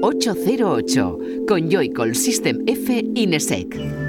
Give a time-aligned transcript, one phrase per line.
[0.00, 4.07] 808 con Joycall System F Inesec.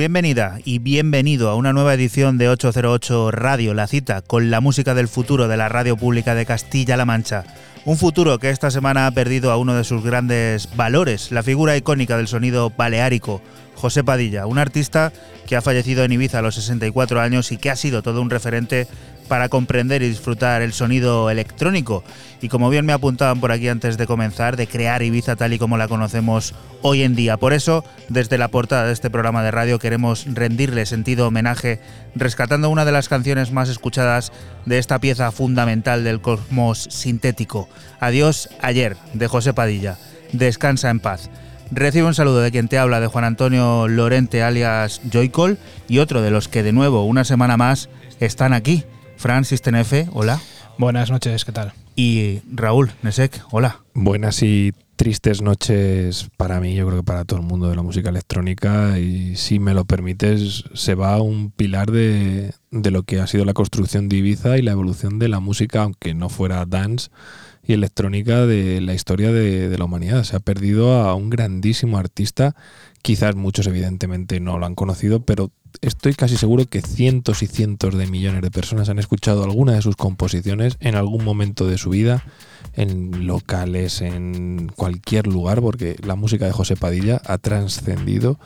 [0.00, 4.94] Bienvenida y bienvenido a una nueva edición de 808 Radio, la cita con la música
[4.94, 7.44] del futuro de la radio pública de Castilla-La Mancha.
[7.84, 11.76] Un futuro que esta semana ha perdido a uno de sus grandes valores, la figura
[11.76, 13.42] icónica del sonido baleárico,
[13.74, 15.12] José Padilla, un artista
[15.46, 18.30] que ha fallecido en Ibiza a los 64 años y que ha sido todo un
[18.30, 18.86] referente
[19.30, 22.02] para comprender y disfrutar el sonido electrónico
[22.42, 25.58] y como bien me apuntaban por aquí antes de comenzar, de crear Ibiza tal y
[25.60, 27.36] como la conocemos hoy en día.
[27.36, 31.78] Por eso, desde la portada de este programa de radio queremos rendirle sentido homenaje
[32.16, 34.32] rescatando una de las canciones más escuchadas
[34.66, 37.68] de esta pieza fundamental del cosmos sintético.
[38.00, 39.96] Adiós ayer, de José Padilla.
[40.32, 41.30] Descansa en paz.
[41.70, 45.56] Recibe un saludo de quien te habla, de Juan Antonio Lorente alias Joycol
[45.86, 47.88] y otro de los que de nuevo, una semana más,
[48.18, 48.84] están aquí.
[49.20, 50.40] Francis Tenefe, hola.
[50.78, 51.74] Buenas noches, ¿qué tal?
[51.94, 53.80] Y Raúl Nesek, hola.
[53.92, 57.82] Buenas y tristes noches para mí, yo creo que para todo el mundo de la
[57.82, 63.20] música electrónica y si me lo permites, se va un pilar de, de lo que
[63.20, 66.64] ha sido la construcción de Ibiza y la evolución de la música, aunque no fuera
[66.64, 67.10] dance
[67.66, 70.24] y electrónica de la historia de, la humanidad.
[70.24, 72.54] Se ha perdido a un grandísimo artista,
[73.02, 77.96] quizás muchos evidentemente no lo han conocido, pero estoy casi seguro que cientos y cientos
[77.96, 81.90] de millones de personas han escuchado alguna de sus composiciones en algún momento de su
[81.90, 82.24] vida,
[82.74, 88.38] en locales, en cualquier lugar, porque la música de José Padilla ha trascendido,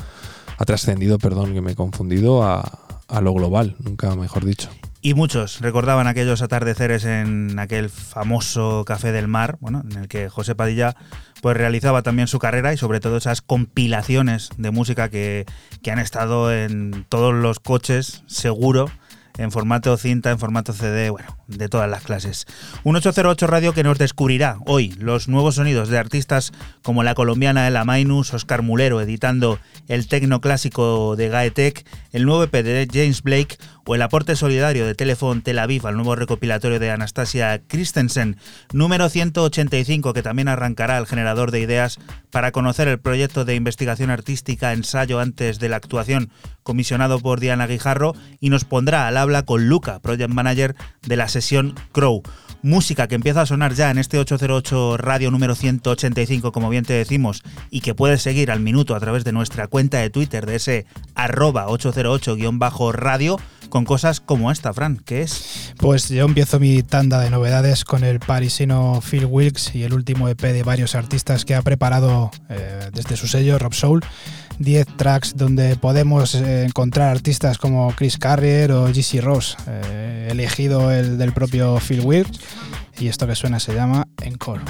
[0.59, 2.61] ha trascendido, perdón, que me he confundido, a,
[3.09, 4.69] a lo global, nunca mejor dicho.
[5.07, 10.31] Y muchos recordaban aquellos atardeceres en aquel famoso Café del Mar, bueno, en el que
[10.31, 10.97] José Padilla
[11.43, 15.45] pues realizaba también su carrera y sobre todo esas compilaciones de música que,
[15.83, 18.91] que han estado en todos los coches, seguro,
[19.37, 22.47] en formato cinta, en formato CD, bueno, de todas las clases.
[22.83, 26.53] Un 808 Radio que nos descubrirá hoy los nuevos sonidos de artistas
[26.83, 29.59] como la colombiana Ela Mainus, Oscar Mulero editando
[29.89, 34.87] el tecno clásico de Gaetec, el nuevo EP de James Blake o el aporte solidario
[34.87, 38.39] de Telefon Tel Aviv al nuevo recopilatorio de Anastasia Christensen,
[38.73, 41.99] número 185 que también arrancará el generador de ideas
[42.31, 46.31] para conocer el proyecto de investigación artística ensayo antes de la actuación
[46.63, 51.29] comisionado por Diana Guijarro y nos pondrá al habla con Luca, project manager de la
[51.35, 52.23] sesión Crow.
[52.63, 56.95] Música que empieza a sonar ya en este 808 radio número 185, como bien te
[56.95, 60.57] decimos, y que puedes seguir al minuto a través de nuestra cuenta de Twitter de
[60.57, 63.37] ese arroba 808-radio
[63.69, 65.75] con cosas como esta, Fran, ¿qué es?
[65.79, 70.29] Pues yo empiezo mi tanda de novedades con el parisino Phil Wilkes y el último
[70.29, 74.05] EP de varios artistas que ha preparado eh, desde su sello Rob Soul.
[74.59, 80.91] 10 tracks donde podemos eh, encontrar artistas como Chris Carrier o GC Ross, eh, elegido
[80.91, 82.41] el del propio Phil Wilkes.
[82.99, 84.63] Y esto que suena se llama Encore.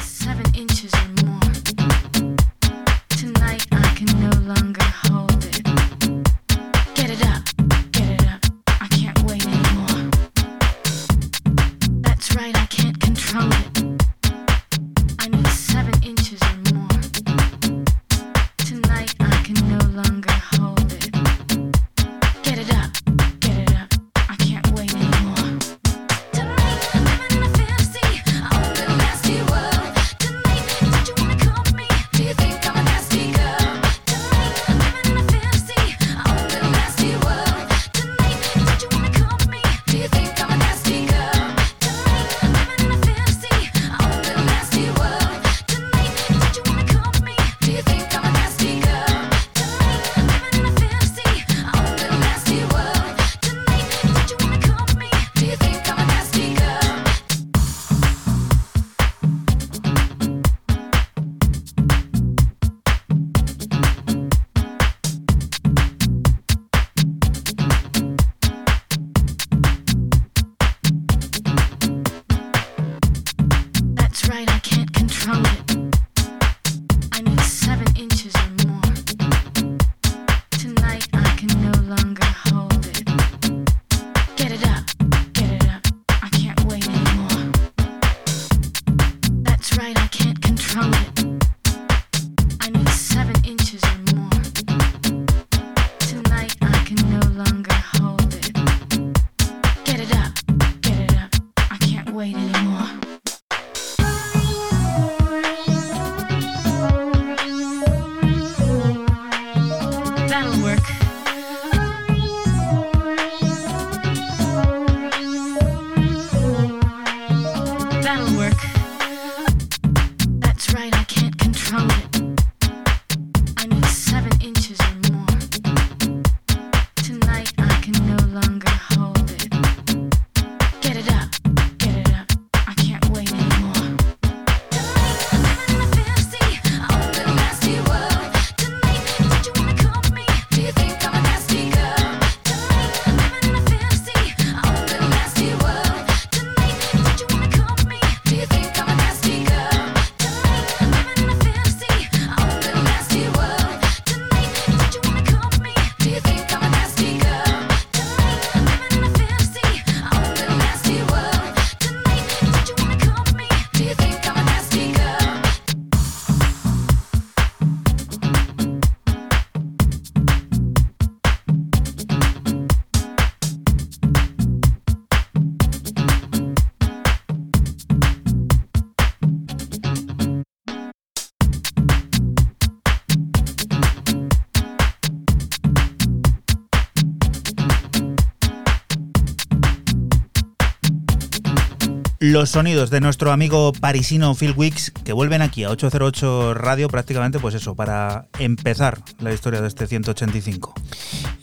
[192.34, 197.38] Los sonidos de nuestro amigo parisino Phil Wicks que vuelven aquí a 808 Radio prácticamente
[197.38, 200.74] pues eso, para empezar la historia de este 185.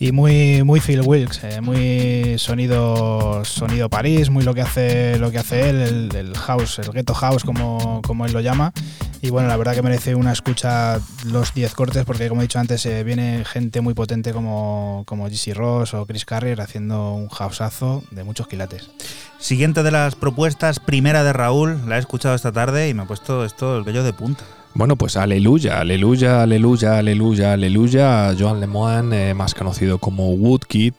[0.01, 5.31] Y muy, muy Phil Wilkes, eh, muy sonido, sonido París, muy lo que hace, lo
[5.31, 8.73] que hace él, el, house, el ghetto house como, como él lo llama.
[9.23, 12.57] Y bueno, la verdad que merece una escucha los 10 cortes porque como he dicho
[12.57, 17.27] antes, eh, viene gente muy potente como, como GC Ross o Chris Carrier haciendo un
[17.29, 18.89] houseazo de muchos quilates.
[19.37, 23.05] Siguiente de las propuestas, primera de Raúl, la he escuchado esta tarde y me ha
[23.05, 24.43] puesto esto el vello de punta.
[24.73, 28.35] Bueno, pues aleluya, aleluya, aleluya, aleluya, aleluya.
[28.39, 30.93] Joan Lemoine, eh, más conocido como Woodkid,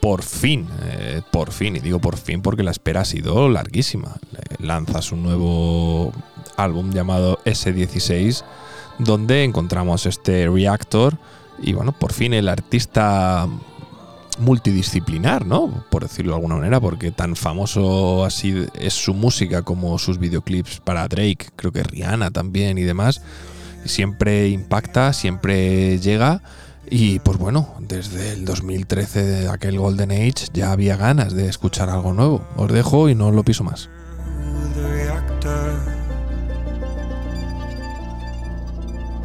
[0.00, 4.16] por fin, eh, por fin, y digo por fin porque la espera ha sido larguísima.
[4.58, 6.12] Lanza su nuevo
[6.62, 8.44] álbum llamado S16,
[8.98, 11.18] donde encontramos este Reactor
[11.62, 13.48] y bueno, por fin el artista
[14.38, 15.84] multidisciplinar, ¿no?
[15.90, 20.80] Por decirlo de alguna manera, porque tan famoso así es su música como sus videoclips
[20.80, 23.22] para Drake, creo que Rihanna también y demás.
[23.84, 26.42] Siempre impacta, siempre llega.
[26.90, 31.88] Y pues bueno, desde el 2013 de aquel Golden Age ya había ganas de escuchar
[31.88, 32.42] algo nuevo.
[32.56, 33.88] Os dejo y no lo piso más.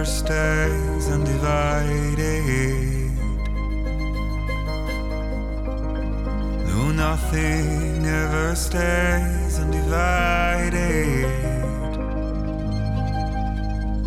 [0.00, 2.18] power stays undivided.
[6.68, 11.26] No, nothing ever stays undivided.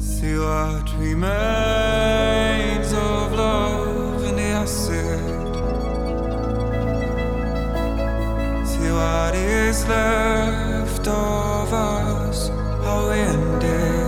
[0.01, 5.53] See what remains of love in the acid.
[8.67, 12.47] See what is left of us,
[12.83, 14.02] how ended.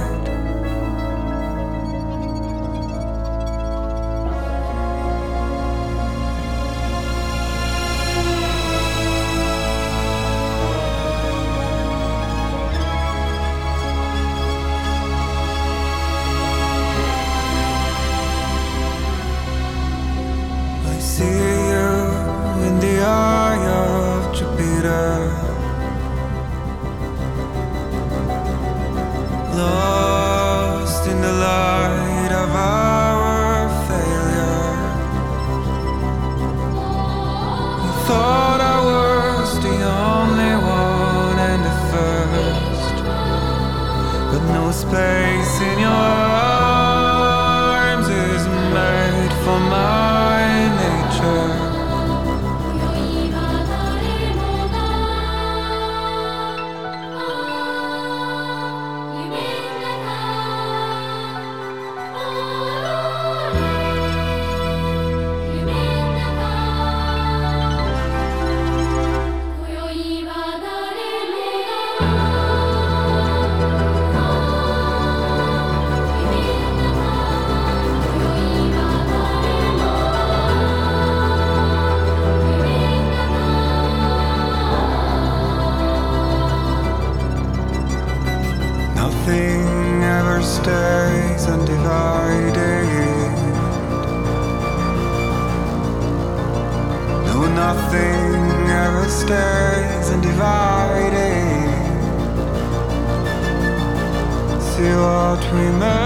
[105.05, 106.04] but remember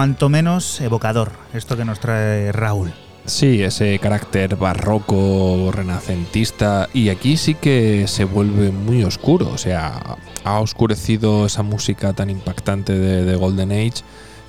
[0.00, 2.90] cuanto menos evocador, esto que nos trae Raúl.
[3.26, 10.16] Sí, ese carácter barroco, renacentista, y aquí sí que se vuelve muy oscuro, o sea,
[10.42, 14.02] ha oscurecido esa música tan impactante de, Golden Age,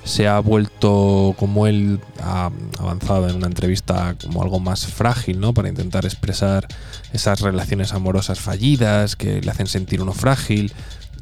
[0.04, 5.52] se ha vuelto, como él ha avanzado en una entrevista, como algo más frágil, ¿no?
[5.52, 6.66] Para intentar expresar
[7.12, 10.72] esas relaciones amorosas fallidas que le hacen sentir uno frágil,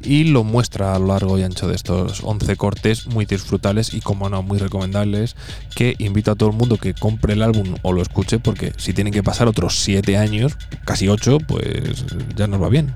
[0.03, 4.01] y lo muestra a lo largo y ancho de estos 11 cortes muy disfrutables y
[4.01, 5.35] como no muy recomendables
[5.75, 8.93] que invito a todo el mundo que compre el álbum o lo escuche porque si
[8.93, 12.05] tienen que pasar otros 7 años, casi 8, pues
[12.35, 12.93] ya nos va bien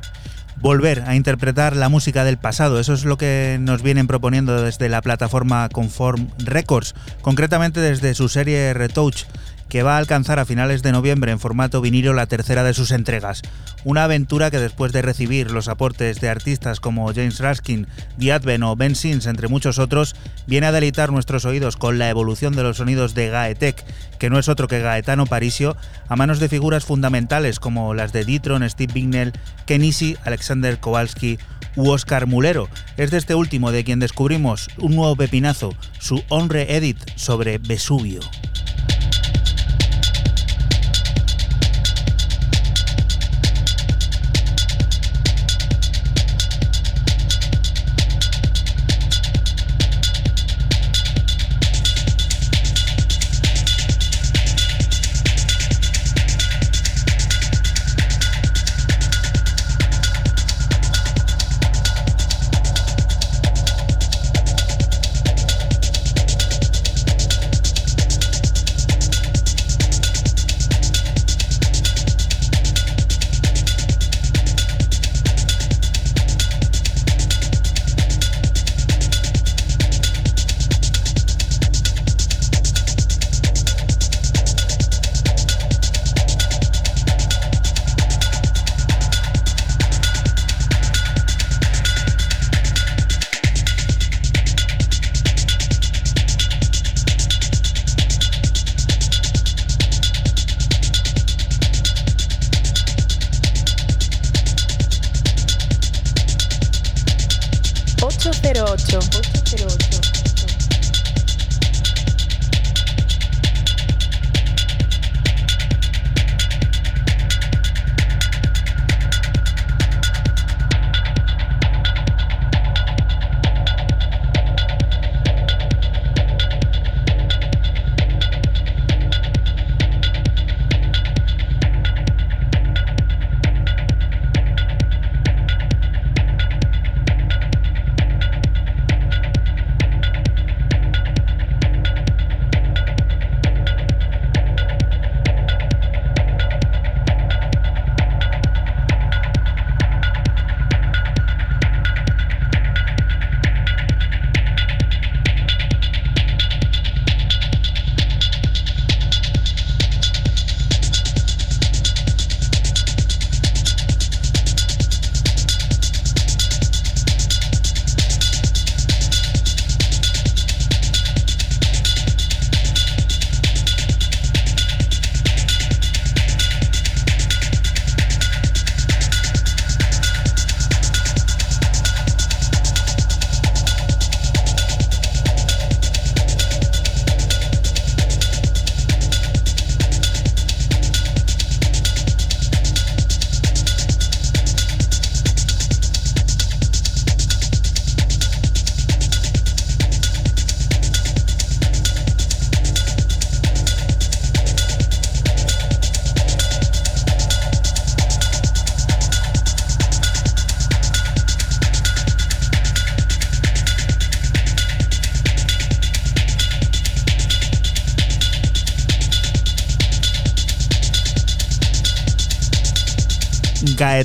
[0.57, 2.79] volver a interpretar la música del pasado.
[2.79, 8.29] Eso es lo que nos vienen proponiendo desde la plataforma Conform Records, concretamente desde su
[8.29, 9.25] serie Retouch,
[9.69, 12.91] que va a alcanzar a finales de noviembre en formato vinilo la tercera de sus
[12.91, 13.41] entregas.
[13.83, 17.87] Una aventura que después de recibir los aportes de artistas como James Raskin,
[18.19, 20.15] The Advent o Ben Sims, entre muchos otros,
[20.47, 23.83] viene a deleitar nuestros oídos con la evolución de los sonidos de Gaetec,
[24.17, 25.75] que no es otro que Gaetano Parisio,
[26.07, 29.33] a manos de figuras fundamentales como las de Ditron, Steve Bignell,
[29.65, 31.37] Kenisi, Alexander Kowalski
[31.75, 32.69] u Oscar Mulero.
[32.97, 38.21] Es de este último de quien descubrimos un nuevo pepinazo, su Honre Edit sobre Vesubio.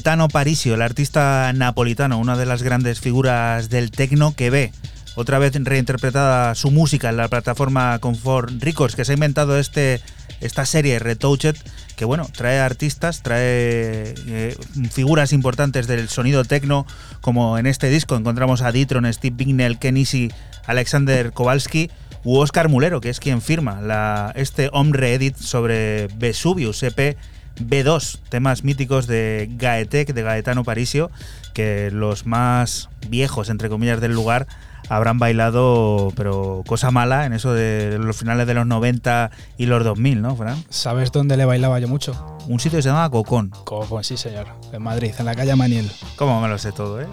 [0.00, 4.72] 'Etano Parisio, el artista napolitano, una de las grandes figuras del techno que ve
[5.14, 10.00] otra vez reinterpretada su música en la plataforma Comfort Records, que se ha inventado este,
[10.40, 11.54] esta serie Retouched,
[11.96, 14.56] que bueno, trae artistas, trae eh,
[14.90, 16.86] figuras importantes del sonido techno,
[17.20, 20.30] como en este disco encontramos a Ditron, Steve Bignell, Kenisi,
[20.66, 21.90] Alexander Kowalski
[22.24, 27.18] u Oscar Mulero, que es quien firma este Hombre Edit sobre Vesuvius EP
[27.58, 31.10] B2, temas míticos de Gaetec, de Gaetano Parisio,
[31.52, 34.46] que los más viejos, entre comillas, del lugar
[34.90, 39.84] habrán bailado, pero cosa mala en eso de los finales de los 90 y los
[39.84, 40.62] 2000, ¿no, Fran?
[40.68, 42.38] ¿Sabes dónde le bailaba yo mucho?
[42.48, 43.50] Un sitio que se llama Cocón.
[43.64, 44.48] Cocón, sí, señor.
[44.72, 45.90] En Madrid, en la calle Maniel.
[46.16, 47.06] ¿Cómo me lo sé todo, eh?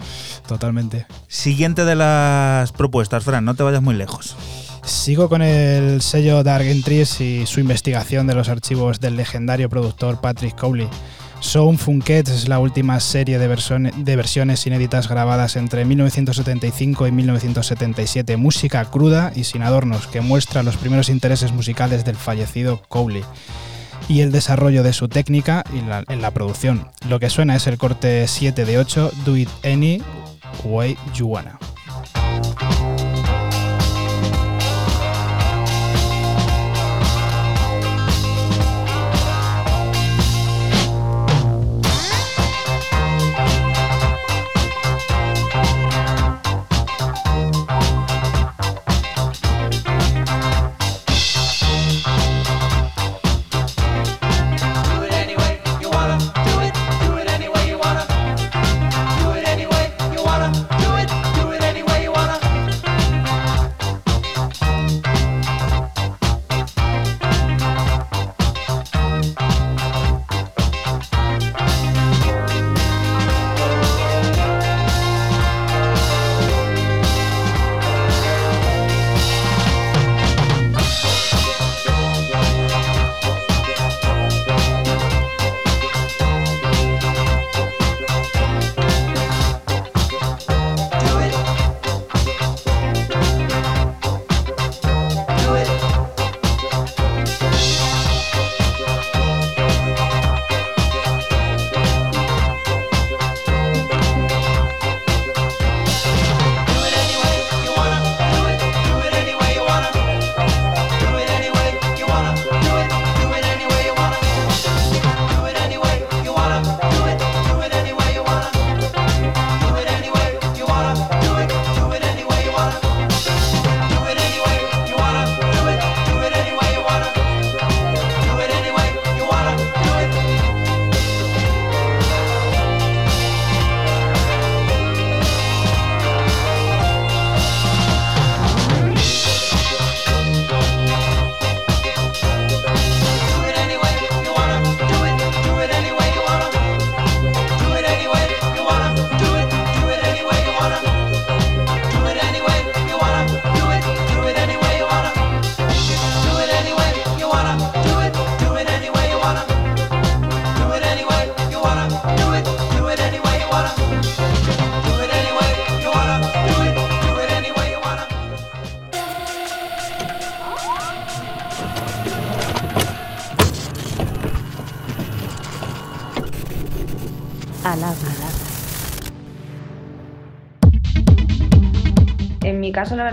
[0.48, 1.06] Totalmente.
[1.28, 4.36] Siguiente de las propuestas, Fran, no te vayas muy lejos.
[4.82, 10.20] Sigo con el sello Dark Entries y su investigación de los archivos del legendario productor
[10.20, 10.88] Patrick Cowley.
[11.40, 18.84] Sound Funket es la última serie de, versiones inéditas grabadas entre 1975 y 1977, música
[18.84, 23.24] cruda y sin adornos, que muestra los primeros intereses musicales del fallecido Cowley
[24.08, 25.64] y el desarrollo de su técnica
[26.08, 26.88] en la producción.
[27.08, 30.02] Lo que suena es el corte 7 de 8, Do It Any
[30.64, 31.58] Way You Wanna.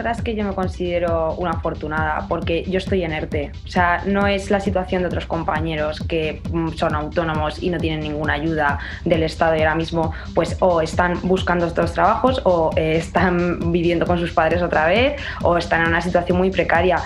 [0.06, 3.52] Verdad es que yo me considero una afortunada porque yo estoy en ERTE.
[3.66, 7.80] O sea, no es la situación de otros compañeros que mm, son autónomos y no
[7.80, 12.70] tienen ninguna ayuda del Estado y ahora mismo pues o están buscando estos trabajos o
[12.76, 17.02] eh, están viviendo con sus padres otra vez o están en una situación muy precaria.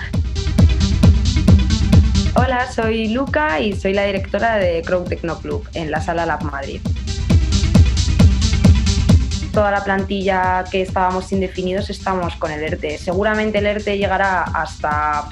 [2.35, 6.43] Hola, soy Luca y soy la directora de Crow Techno Club en la Sala Lab
[6.43, 6.81] Madrid
[9.51, 12.97] toda la plantilla que estábamos indefinidos estamos con el ERTE.
[12.97, 15.27] Seguramente el ERTE llegará hasta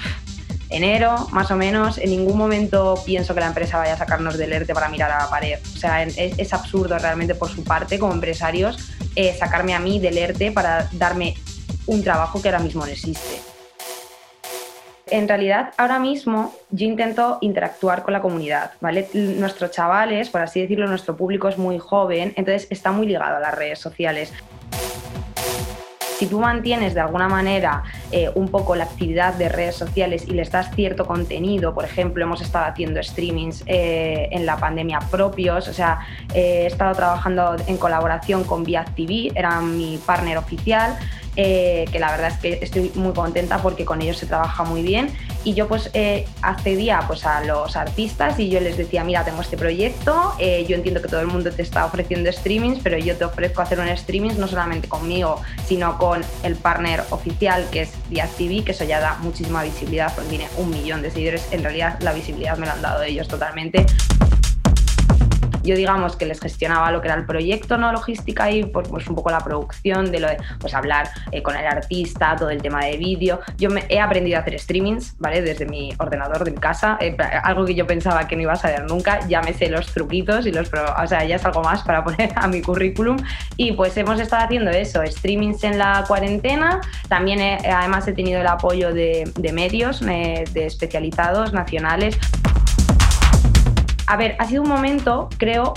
[0.70, 1.98] enero, más o menos.
[1.98, 5.24] En ningún momento pienso que la empresa vaya a sacarnos del ERTE para mirar a
[5.24, 5.58] la pared.
[5.74, 10.18] O sea, es, absurdo realmente por su parte, como empresarios, eh, sacarme a mí del
[10.18, 11.34] ERTE para darme
[11.86, 13.37] un trabajo que ahora mismo no existe.
[15.10, 19.08] En realidad, ahora mismo yo intento interactuar con la comunidad, ¿vale?
[19.14, 23.40] Nuestros chavales, por así decirlo, nuestro público es muy joven, entonces está muy ligado a
[23.40, 24.32] las redes sociales.
[26.18, 30.32] Si tú mantienes de alguna manera eh, un poco la actividad de redes sociales y
[30.32, 35.68] les das cierto contenido, por ejemplo, hemos estado haciendo streamings eh, en la pandemia propios,
[35.68, 36.00] o sea,
[36.34, 40.98] he estado trabajando en colaboración con TV, era mi partner oficial,
[41.40, 44.82] eh, que la verdad es que estoy muy contenta porque con ellos se trabaja muy
[44.82, 45.12] bien
[45.44, 49.40] y yo pues eh, accedía pues a los artistas y yo les decía, mira, tengo
[49.40, 53.16] este proyecto, eh, yo entiendo que todo el mundo te está ofreciendo streamings, pero yo
[53.16, 57.92] te ofrezco hacer un streaming no solamente conmigo, sino con el partner oficial que es
[58.36, 62.00] TV, que eso ya da muchísima visibilidad, porque tiene un millón de seguidores, en realidad
[62.00, 63.86] la visibilidad me la han dado ellos totalmente.
[65.62, 69.06] Yo digamos que les gestionaba lo que era el proyecto, no logística y pues, pues
[69.08, 72.62] un poco la producción de lo de pues hablar eh, con el artista, todo el
[72.62, 73.40] tema de vídeo.
[73.56, 75.42] Yo me, he aprendido a hacer streamings, ¿vale?
[75.42, 78.56] Desde mi ordenador de mi casa, eh, algo que yo pensaba que no iba a
[78.56, 81.82] saber nunca, ya me sé los truquitos y los, o sea, ya es algo más
[81.82, 83.16] para poner a mi currículum
[83.56, 88.46] y pues hemos estado haciendo eso, streamings en la cuarentena, también además he tenido el
[88.46, 92.18] apoyo de, medios, de especializados nacionales.
[94.08, 95.74] A ver, ha sido un momento, creo,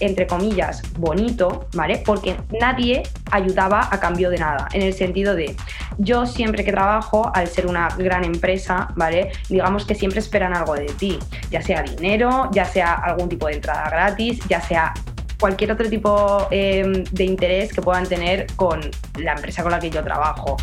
[0.00, 2.02] entre comillas, bonito, ¿vale?
[2.04, 5.54] Porque nadie ayudaba a cambio de nada, en el sentido de,
[5.98, 9.32] yo siempre que trabajo, al ser una gran empresa, ¿vale?
[9.50, 11.18] Digamos que siempre esperan algo de ti,
[11.50, 14.94] ya sea dinero, ya sea algún tipo de entrada gratis, ya sea
[15.38, 18.80] cualquier otro tipo em, de interés que puedan tener con
[19.18, 20.56] la empresa con la que yo trabajo.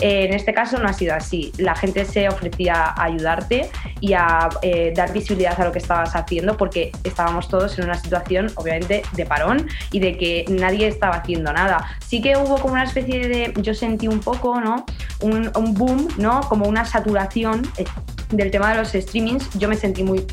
[0.00, 1.52] En este caso no ha sido así.
[1.58, 6.16] La gente se ofrecía a ayudarte y a eh, dar visibilidad a lo que estabas
[6.16, 11.16] haciendo porque estábamos todos en una situación obviamente de parón y de que nadie estaba
[11.16, 11.86] haciendo nada.
[12.04, 14.86] Sí que hubo como una especie de, yo sentí un poco, ¿no?
[15.20, 16.40] Un, boom, ¿no?
[16.48, 17.84] Como una saturación eh,
[18.30, 19.50] del tema de los streamings.
[19.58, 20.26] Yo me sentí muy,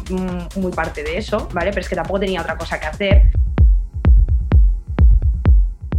[0.56, 1.72] muy parte de eso, ¿vale?
[1.72, 3.24] Pero es que tampoco tenía otra cosa que hacer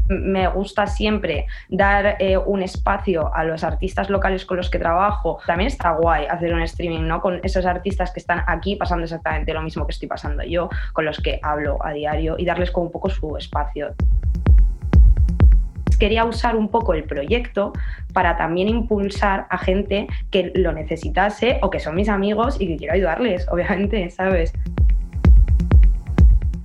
[0.08, 5.38] me gusta siempre dar eh, un espacio a los artistas locales con los que trabajo.
[5.46, 7.20] También está guay hacer un streaming, ¿no?
[7.20, 11.04] Con esos artistas que están aquí pasando exactamente lo mismo que estoy pasando yo, con
[11.04, 13.94] los que hablo a diario y darles como un poco su espacio
[15.98, 17.72] quería usar un poco el proyecto
[18.12, 22.76] para también impulsar a gente que lo necesitase o que son mis amigos y que
[22.76, 24.52] quiero ayudarles, obviamente, ¿sabes?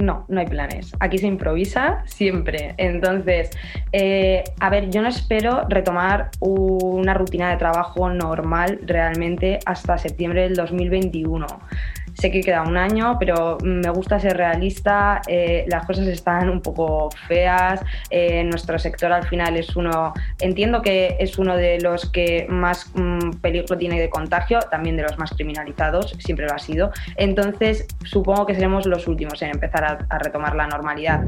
[0.04, 0.94] No, no hay planes.
[1.00, 2.74] Aquí se improvisa siempre.
[2.76, 3.52] Entonces,
[3.94, 10.42] eh, a ver, yo no espero retomar una rutina de trabajo normal realmente hasta septiembre
[10.42, 11.48] del 2021.
[12.14, 15.22] Sé que queda un año, pero me gusta ser realista.
[15.28, 17.82] Eh, las cosas están un poco feas.
[18.10, 22.92] Eh, nuestro sector al final es uno, entiendo que es uno de los que más
[22.94, 26.92] mm, peligro tiene de contagio, también de los más criminalizados, siempre lo ha sido.
[27.16, 31.24] Entonces, supongo que seremos los últimos en empezar a retomar la normalidad.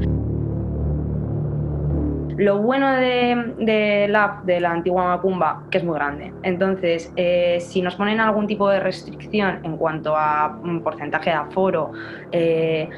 [2.36, 6.32] Lo bueno de, la app de la antigua Macumba, que es muy grande.
[6.42, 11.36] Entonces, eh, si nos ponen algún tipo de restricción en cuanto a un porcentaje de
[11.36, 11.92] aforo,
[12.32, 12.88] eh,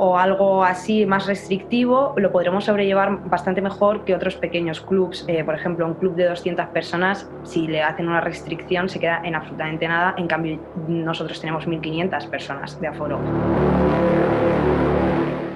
[0.00, 5.24] o algo así más restrictivo, lo podremos sobrellevar bastante mejor que otros pequeños clubs.
[5.26, 9.20] Eh, por ejemplo, un club de 200 personas, si le hacen una restricción, se queda
[9.24, 10.14] en absolutamente nada.
[10.16, 13.18] En cambio, nosotros tenemos 1.500 personas de aforo.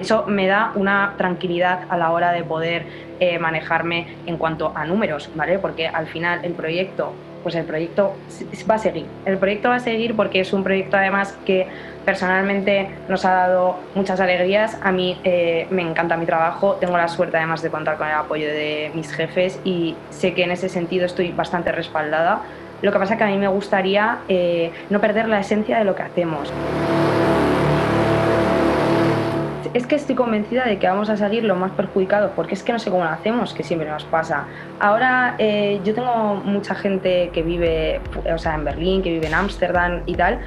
[0.03, 2.85] Eso me da una tranquilidad a la hora de poder
[3.21, 5.59] eh, manejarme en cuanto a números, ¿vale?
[5.59, 8.13] Porque al final el proyecto, pues el proyecto
[8.69, 9.05] va a seguir.
[9.25, 11.67] El proyecto va a seguir porque es un proyecto además que
[12.03, 14.77] personalmente nos ha dado muchas alegrías.
[14.83, 18.15] A mí eh, me encanta mi trabajo, tengo la suerte además de contar con el
[18.15, 22.41] apoyo de mis jefes y sé que en ese sentido estoy bastante respaldada.
[22.81, 25.85] Lo que pasa es que a mí me gustaría eh, no perder la esencia de
[25.85, 26.51] lo que hacemos
[29.73, 32.73] es que estoy convencida de que vamos a salir lo más perjudicados, porque es que
[32.73, 34.45] no sé cómo lo hacemos, que siempre nos pasa.
[34.79, 37.99] Ahora eh, yo tengo mucha gente que vive,
[38.31, 40.39] o sea, en Berlín, que vive en Ámsterdam y tal,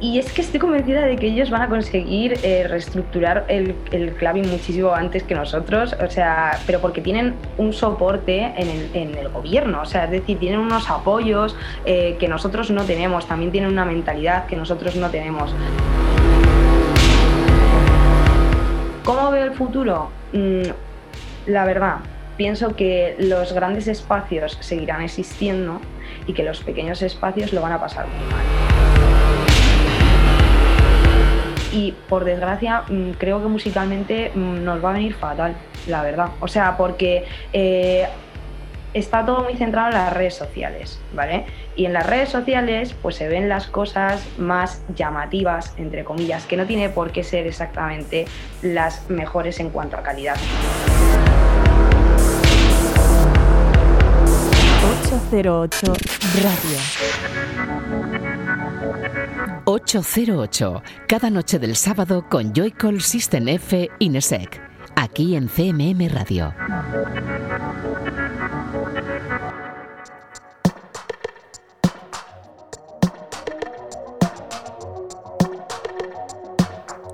[0.00, 4.12] y es que estoy convencida de que ellos van a conseguir eh, reestructurar el, el
[4.12, 9.14] clubbing muchísimo antes que nosotros, o sea, pero porque tienen un soporte en el, en
[9.16, 13.50] el gobierno, o sea, es decir, tienen unos apoyos eh, que nosotros no tenemos, también
[13.50, 15.52] tienen una mentalidad que nosotros no tenemos.
[19.08, 20.10] ¿Cómo veo el futuro?
[20.34, 20.64] Mm,
[21.46, 21.96] la verdad,
[22.36, 25.80] pienso que los grandes espacios seguirán existiendo
[26.26, 28.44] y que los pequeños espacios lo van a pasar muy mal.
[31.72, 35.54] Y por desgracia, mm, creo que musicalmente mm, nos va a venir fatal,
[35.86, 36.28] la verdad.
[36.40, 38.06] O sea, porque eh,
[38.94, 41.46] está todo muy centrado en las redes sociales, ¿vale?
[41.76, 46.56] Y en las redes sociales pues se ven las cosas más llamativas, entre comillas, que
[46.56, 48.26] no tiene por qué ser exactamente
[48.62, 50.36] las mejores en cuanto a calidad.
[55.30, 55.92] 808
[56.42, 56.78] Radio.
[59.64, 64.60] 808, cada noche del sábado con Joycall System F Inesec,
[64.96, 66.54] aquí en CMM Radio.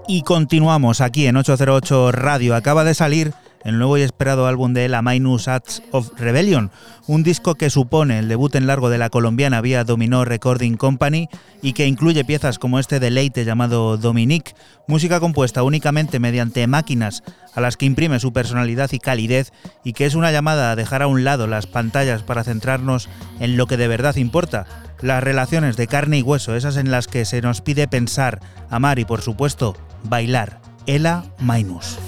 [0.07, 2.55] Y continuamos aquí en 808 Radio.
[2.55, 3.33] Acaba de salir
[3.65, 6.71] el nuevo y esperado álbum de la Minus Acts of Rebellion,
[7.07, 11.29] un disco que supone el debut en largo de la colombiana vía Dominó Recording Company
[11.63, 14.53] y que incluye piezas como este deleite llamado Dominique,
[14.87, 17.23] música compuesta únicamente mediante máquinas
[17.55, 21.01] a las que imprime su personalidad y calidez y que es una llamada a dejar
[21.01, 23.09] a un lado las pantallas para centrarnos
[23.41, 24.67] en lo que de verdad importa,
[25.01, 28.99] las relaciones de carne y hueso, esas en las que se nos pide pensar, amar
[28.99, 30.61] y por supuesto bailar.
[30.87, 31.99] Ela Minus.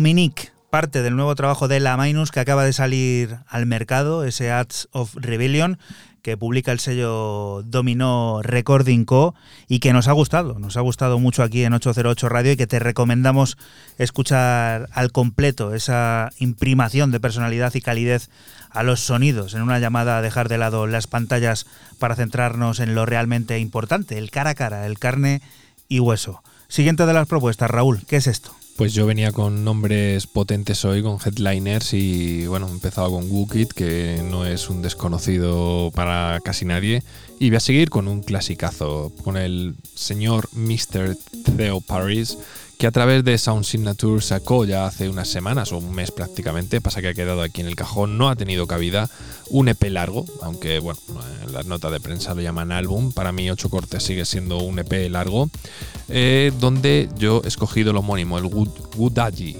[0.00, 4.50] Dominique, parte del nuevo trabajo de La Minus que acaba de salir al mercado, ese
[4.50, 5.78] Ads of Rebellion,
[6.22, 9.34] que publica el sello Domino Recording Co.
[9.68, 12.66] y que nos ha gustado, nos ha gustado mucho aquí en 808 Radio y que
[12.66, 13.58] te recomendamos
[13.98, 18.30] escuchar al completo esa imprimación de personalidad y calidez
[18.70, 21.66] a los sonidos en una llamada a dejar de lado las pantallas
[21.98, 25.42] para centrarnos en lo realmente importante, el cara a cara, el carne
[25.90, 26.42] y hueso.
[26.68, 28.54] Siguiente de las propuestas, Raúl, ¿qué es esto?
[28.80, 33.74] Pues yo venía con nombres potentes hoy, con headliners y bueno, he empezado con Wookit,
[33.74, 37.02] que no es un desconocido para casi nadie.
[37.38, 41.14] Y voy a seguir con un clasicazo, con el señor Mr.
[41.58, 42.38] Theo Paris,
[42.80, 46.80] que a través de Sound Signature sacó ya hace unas semanas o un mes prácticamente,
[46.80, 49.10] pasa que ha quedado aquí en el cajón, no ha tenido cabida,
[49.50, 50.98] un EP largo, aunque bueno,
[51.44, 54.78] en las notas de prensa lo llaman álbum, para mí 8 cortes sigue siendo un
[54.78, 55.50] EP largo,
[56.08, 59.58] eh, donde yo he escogido lo homónimo, el Woodagi.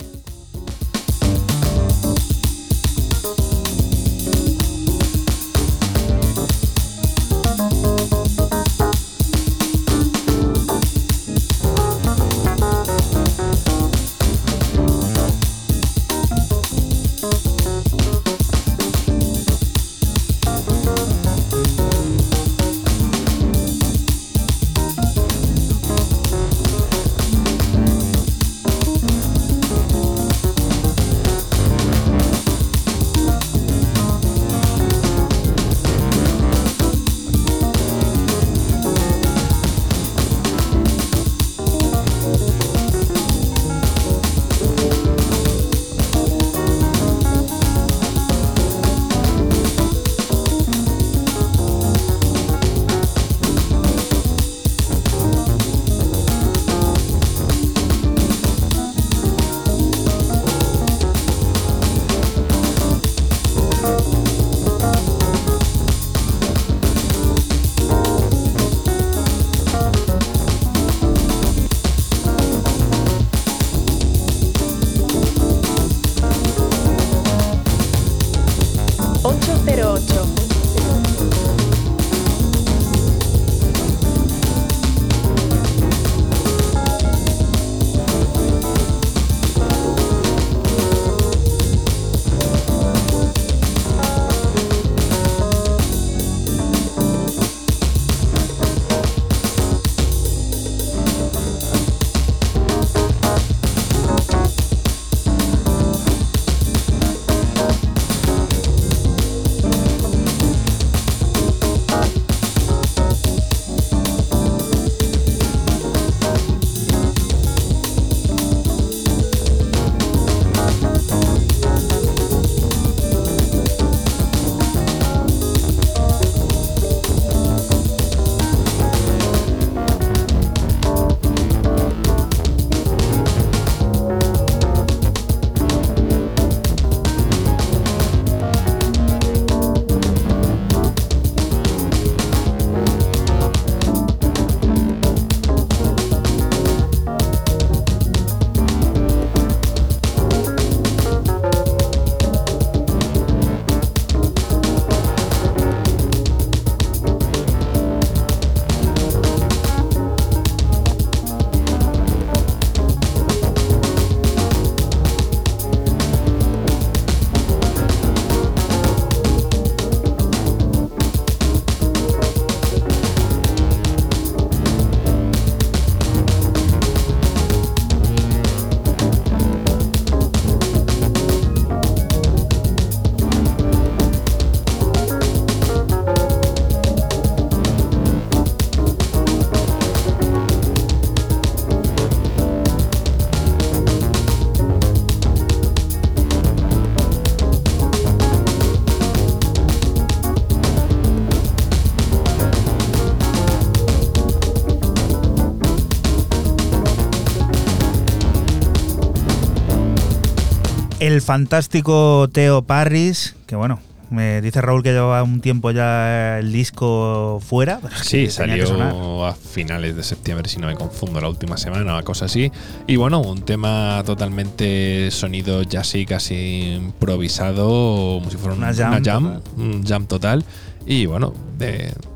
[211.11, 213.81] El fantástico Teo Parris, que bueno,
[214.11, 217.81] me dice Raúl que lleva un tiempo ya el disco fuera.
[218.03, 222.25] sí, salió a finales de septiembre, si no me confundo, la última semana o cosa
[222.25, 222.51] así.
[222.87, 229.85] Y bueno, un tema totalmente sonido jazzy, casi improvisado, como si fuera una, jam, un
[229.85, 230.45] jam total.
[230.87, 231.33] Y bueno,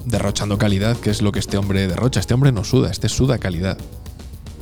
[0.05, 2.19] derrochando calidad, que es lo que este hombre derrocha.
[2.19, 3.79] Este hombre no suda, este suda calidad.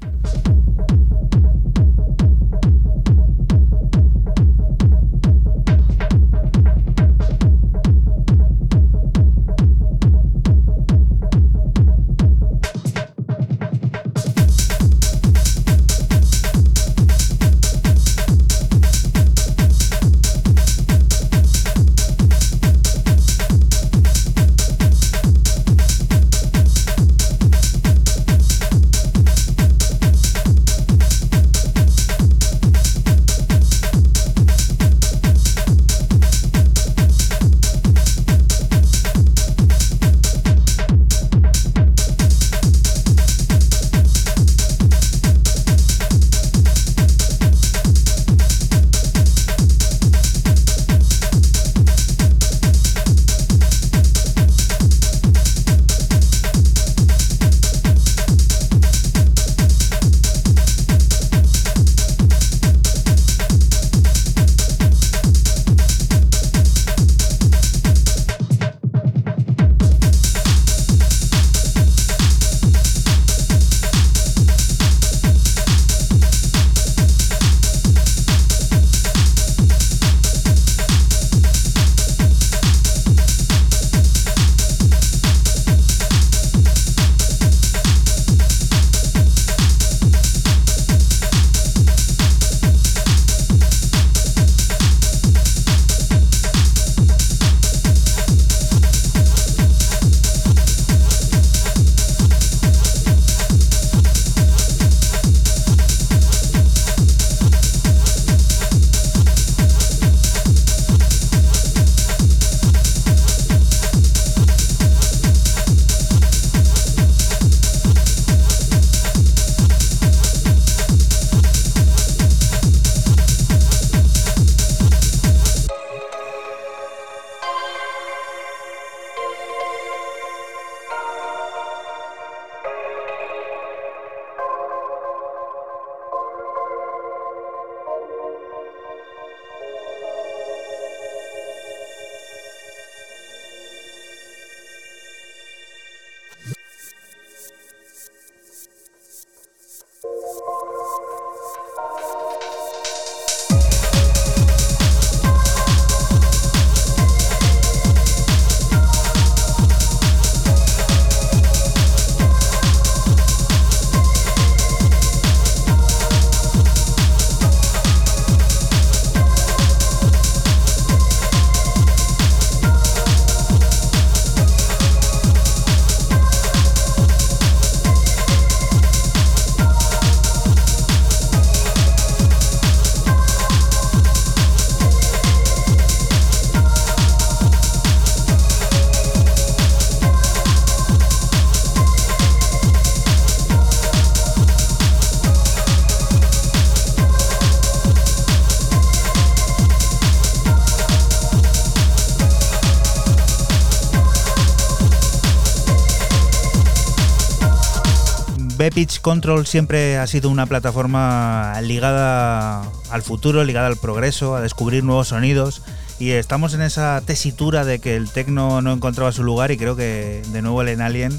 [208.80, 214.84] Bepitch Control siempre ha sido una plataforma ligada al futuro, ligada al progreso, a descubrir
[214.84, 215.60] nuevos sonidos
[215.98, 219.76] y estamos en esa tesitura de que el techno no encontraba su lugar y creo
[219.76, 221.12] que de nuevo el Alien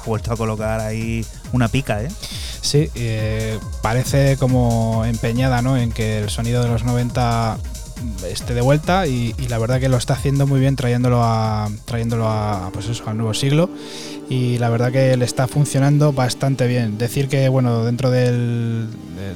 [0.00, 2.08] ha vuelto a colocar ahí una pica, ¿eh?
[2.60, 5.76] Sí, eh, parece como empeñada ¿no?
[5.76, 7.58] en que el sonido de los 90
[8.30, 12.28] esté de vuelta y, la verdad que lo está haciendo muy bien trayéndolo a trayéndolo
[12.28, 13.68] a pues eso, al nuevo siglo
[14.28, 16.98] y la verdad que le está funcionando bastante bien.
[16.98, 18.88] Decir que bueno, dentro del,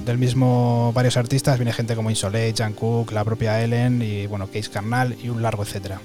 [0.04, 4.48] del mismo varios artistas viene gente como Insolate, Jan Cook, la propia Ellen y bueno,
[4.48, 6.00] Case Carnal y un largo etcétera.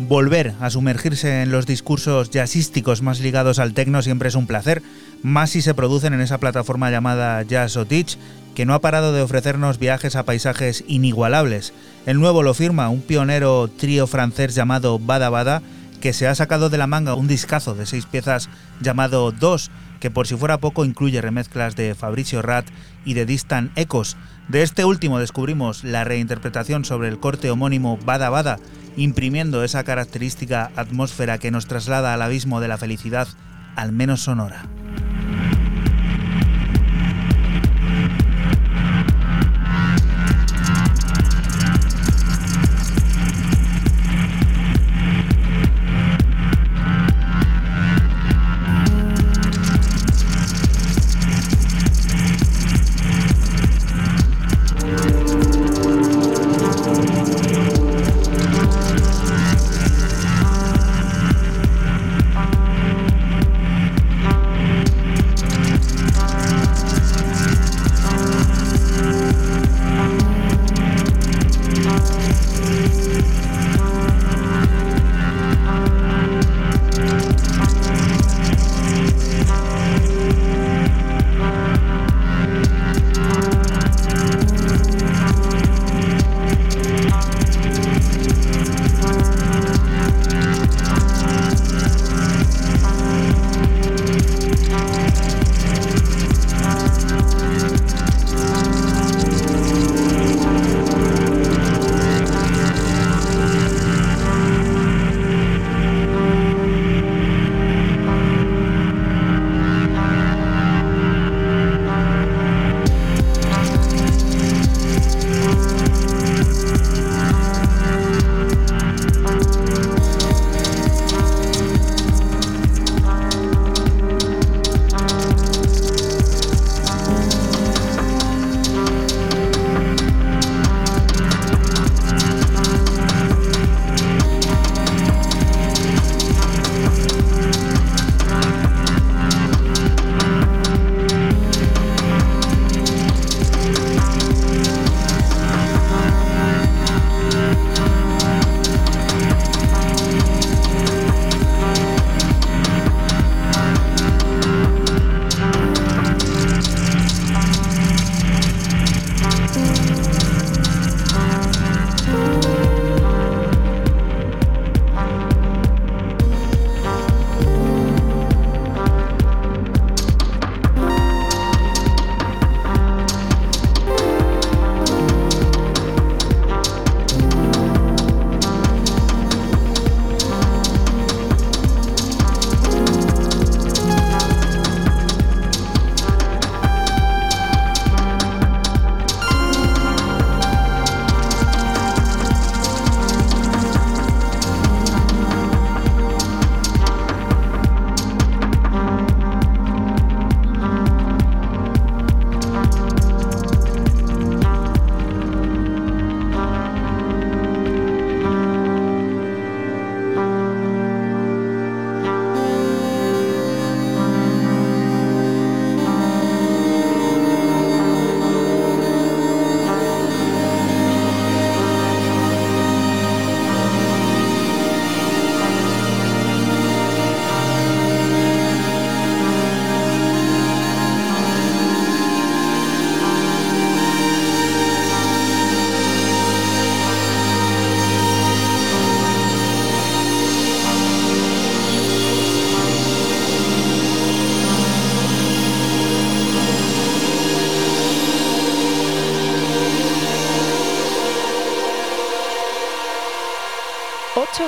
[0.00, 4.80] Volver a sumergirse en los discursos jazzísticos más ligados al techno siempre es un placer,
[5.24, 8.16] más si se producen en esa plataforma llamada Jazz o Teach,
[8.54, 11.72] que no ha parado de ofrecernos viajes a paisajes inigualables.
[12.06, 15.62] El nuevo lo firma un pionero trío francés llamado Bada Bada,
[16.00, 18.48] que se ha sacado de la manga un discazo de seis piezas
[18.80, 19.70] llamado Dos,
[20.00, 22.66] que por si fuera poco incluye remezclas de Fabricio Rat
[23.04, 24.16] y de Distant Ecos.
[24.48, 28.58] De este último descubrimos la reinterpretación sobre el corte homónimo Bada Bada,
[28.96, 33.28] imprimiendo esa característica atmósfera que nos traslada al abismo de la felicidad,
[33.76, 34.66] al menos sonora.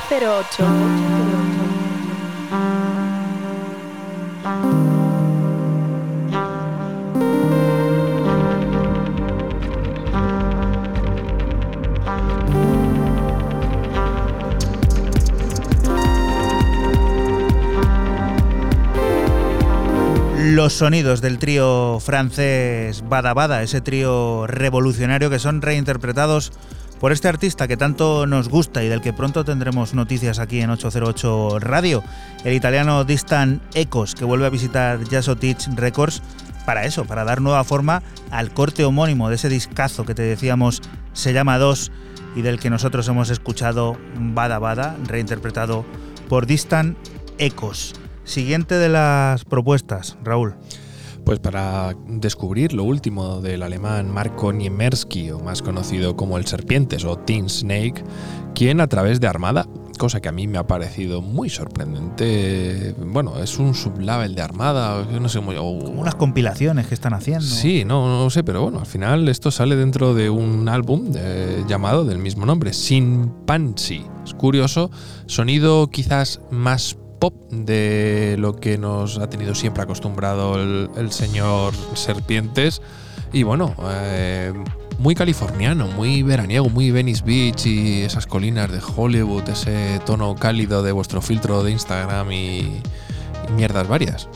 [0.09, 0.65] 808.
[20.61, 26.53] Los sonidos del trío francés Bada Bada, ese trío revolucionario que son reinterpretados
[27.01, 30.71] por este artista que tanto nos gusta y del que pronto tendremos noticias aquí en
[30.71, 32.05] 808 Radio,
[32.45, 36.23] el italiano Distant Ecos, que vuelve a visitar Teach Records
[36.67, 40.83] para eso, para dar nueva forma al corte homónimo de ese discazo que te decíamos
[41.15, 41.91] se llama 2
[42.37, 45.87] y del que nosotros hemos escuchado Bada Bada, reinterpretado
[46.29, 46.99] por Distant
[47.39, 47.95] Ecos.
[48.25, 50.55] Siguiente de las propuestas, Raúl.
[51.25, 57.05] Pues para descubrir lo último del alemán Marco Niemersky, o más conocido como el Serpientes
[57.05, 58.05] o Teen Snake,
[58.55, 59.67] quien a través de Armada,
[59.99, 65.05] cosa que a mí me ha parecido muy sorprendente, bueno, es un sublabel de Armada,
[65.05, 65.57] no sé muy...
[65.57, 67.45] como unas compilaciones que están haciendo.
[67.45, 71.13] Sí, no, no sé, pero bueno, al final esto sale dentro de un álbum
[71.69, 74.07] llamado del mismo nombre, Sin Pansy.
[74.25, 74.91] Es curioso,
[75.27, 82.83] sonido quizás más pop de lo que nos ha tenido siempre acostumbrado el, señor Serpientes.
[83.33, 84.53] Y bueno, eh,
[84.99, 90.83] muy californiano, muy veraniego, muy Venice Beach y esas colinas de Hollywood, ese tono cálido
[90.83, 92.81] de vuestro filtro de Instagram y
[93.55, 94.29] mierdas varias.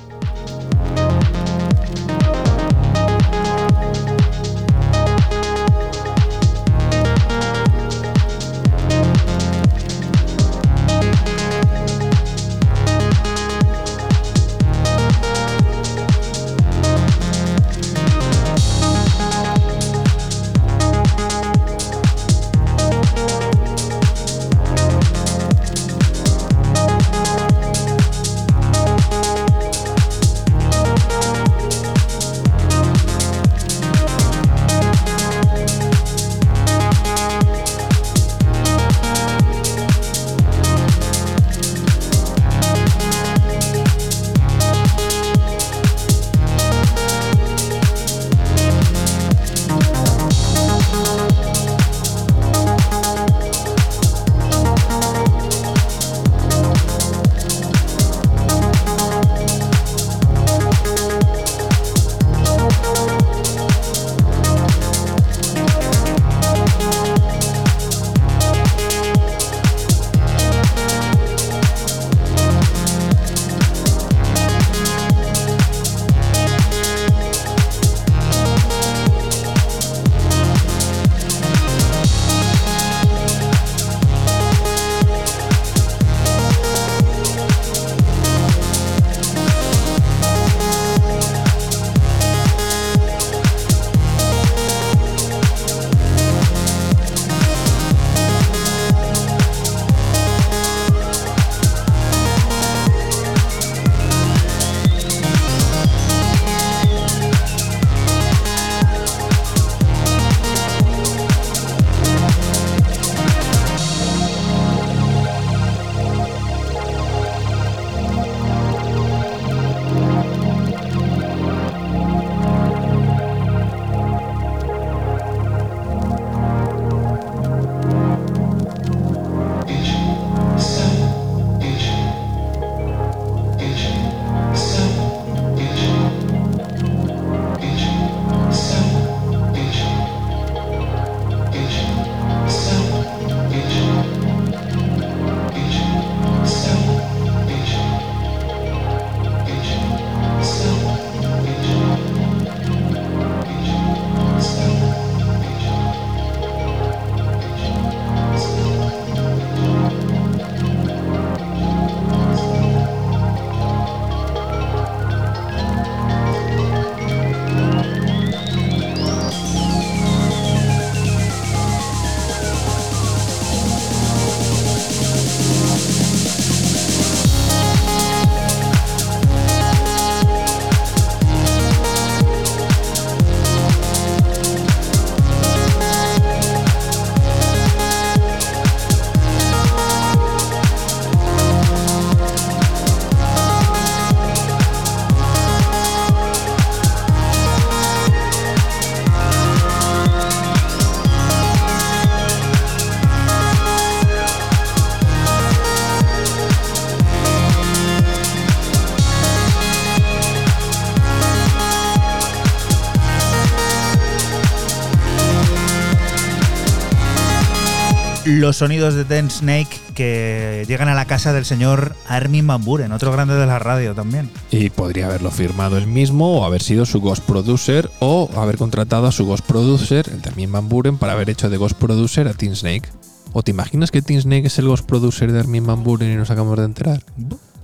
[218.40, 222.92] Los sonidos de Ten Snake que llegan a la casa del señor Armin Van Buren,
[222.92, 224.30] otro grande de la radio también.
[224.50, 229.06] Y podría haberlo firmado él mismo, o haber sido su Ghost Producer, o haber contratado
[229.06, 232.26] a su Ghost Producer, el de Armin Van Buren, para haber hecho de Ghost Producer
[232.28, 232.88] a Teen Snake.
[233.32, 236.16] ¿O te imaginas que Teen Snake es el Ghost Producer de Armin Van Buren y
[236.16, 237.02] nos acabamos de enterar?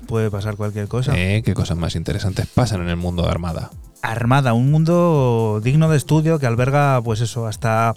[0.06, 1.12] Puede pasar cualquier cosa.
[1.16, 3.70] Eh, qué cosas más interesantes pasan en el mundo de Armada.
[4.02, 7.94] Armada, un mundo digno de estudio que alberga, pues eso, hasta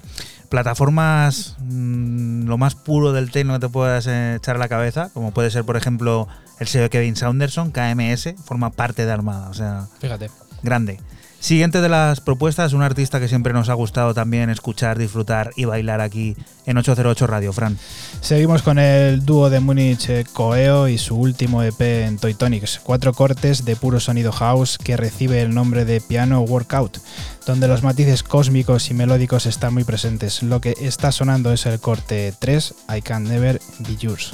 [0.50, 5.10] plataformas mm, lo más puro del techno que te puedas eh, echar a la cabeza,
[5.14, 6.28] como puede ser, por ejemplo,
[6.60, 10.30] el sello de Kevin Saunderson, KMS, forma parte de Armada, o sea, Fíjate.
[10.62, 11.00] grande.
[11.44, 15.66] Siguiente de las propuestas, un artista que siempre nos ha gustado también escuchar, disfrutar y
[15.66, 17.78] bailar aquí en 808 Radio, Fran.
[18.22, 22.80] Seguimos con el dúo de Múnich eh, Coeo y su último EP en Toy Tonics,
[22.82, 27.00] cuatro cortes de puro sonido house que recibe el nombre de Piano Workout,
[27.46, 30.44] donde los matices cósmicos y melódicos están muy presentes.
[30.44, 34.34] Lo que está sonando es el corte 3, I Can Never Be Yours.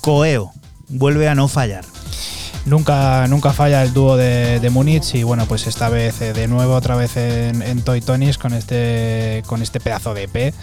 [0.00, 0.52] Coeo,
[0.88, 1.84] vuelve a no fallar.
[2.66, 6.48] Nunca, nunca falla el dúo de, de Múnich y bueno, pues esta vez eh, de
[6.48, 10.54] nuevo otra vez en, Toy Tonis con este, con este pedazo de EP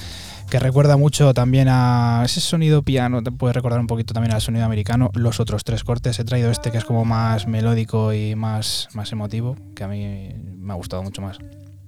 [0.52, 4.42] que recuerda mucho también a ese sonido piano, te puede recordar un poquito también al
[4.42, 5.10] sonido americano.
[5.14, 9.14] Los otros tres cortes he traído este que es como más melódico y más, más
[9.14, 11.38] emotivo, que a mí me ha gustado mucho más.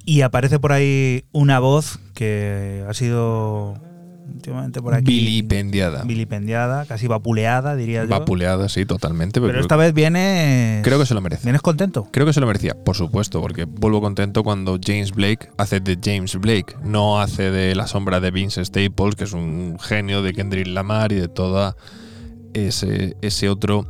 [0.06, 3.76] Y aparece por ahí una voz que ha sido
[4.28, 6.04] últimamente por aquí Vilipendiada.
[6.04, 8.10] vilipendiada, casi vapuleada, diría yo.
[8.10, 9.42] Vapuleada, sí, totalmente.
[9.42, 10.84] Pero esta vez vienes.
[10.84, 11.44] creo que se lo merece.
[11.44, 12.08] Vienes contento.
[12.12, 15.98] Creo que se lo merecía, por supuesto, porque vuelvo contento cuando James Blake hace de
[16.04, 20.34] James Blake, no hace de la sombra de Vince Staples, que es un genio de
[20.34, 21.76] Kendrick Lamar y de toda
[22.54, 23.88] ese, ese otro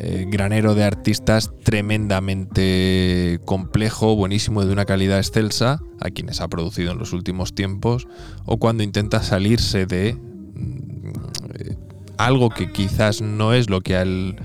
[0.00, 6.92] eh, granero de artistas tremendamente complejo, buenísimo, de una calidad excelsa, a quienes ha producido
[6.92, 8.06] en los últimos tiempos,
[8.44, 11.08] o cuando intenta salirse de mm,
[11.54, 11.76] eh,
[12.16, 14.36] algo que quizás no es lo que a él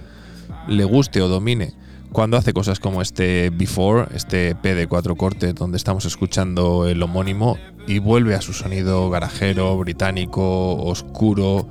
[0.67, 1.75] le guste o domine.
[2.11, 7.03] Cuando hace cosas como este Before, este EP de cuatro cortes donde estamos escuchando el
[7.03, 11.67] homónimo y vuelve a su sonido garajero, británico, oscuro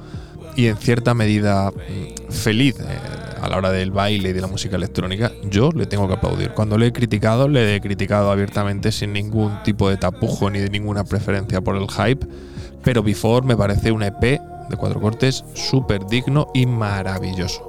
[0.55, 4.47] y en cierta medida mm, feliz eh, a la hora del baile y de la
[4.47, 6.53] música electrónica, yo le tengo que aplaudir.
[6.53, 10.71] Cuando le he criticado, le he criticado abiertamente sin ningún tipo de tapujo ni de
[10.71, 12.25] ninguna preferencia por el hype,
[12.85, 17.69] pero Before me parece un EP de cuatro cortes, súper digno y maravilloso.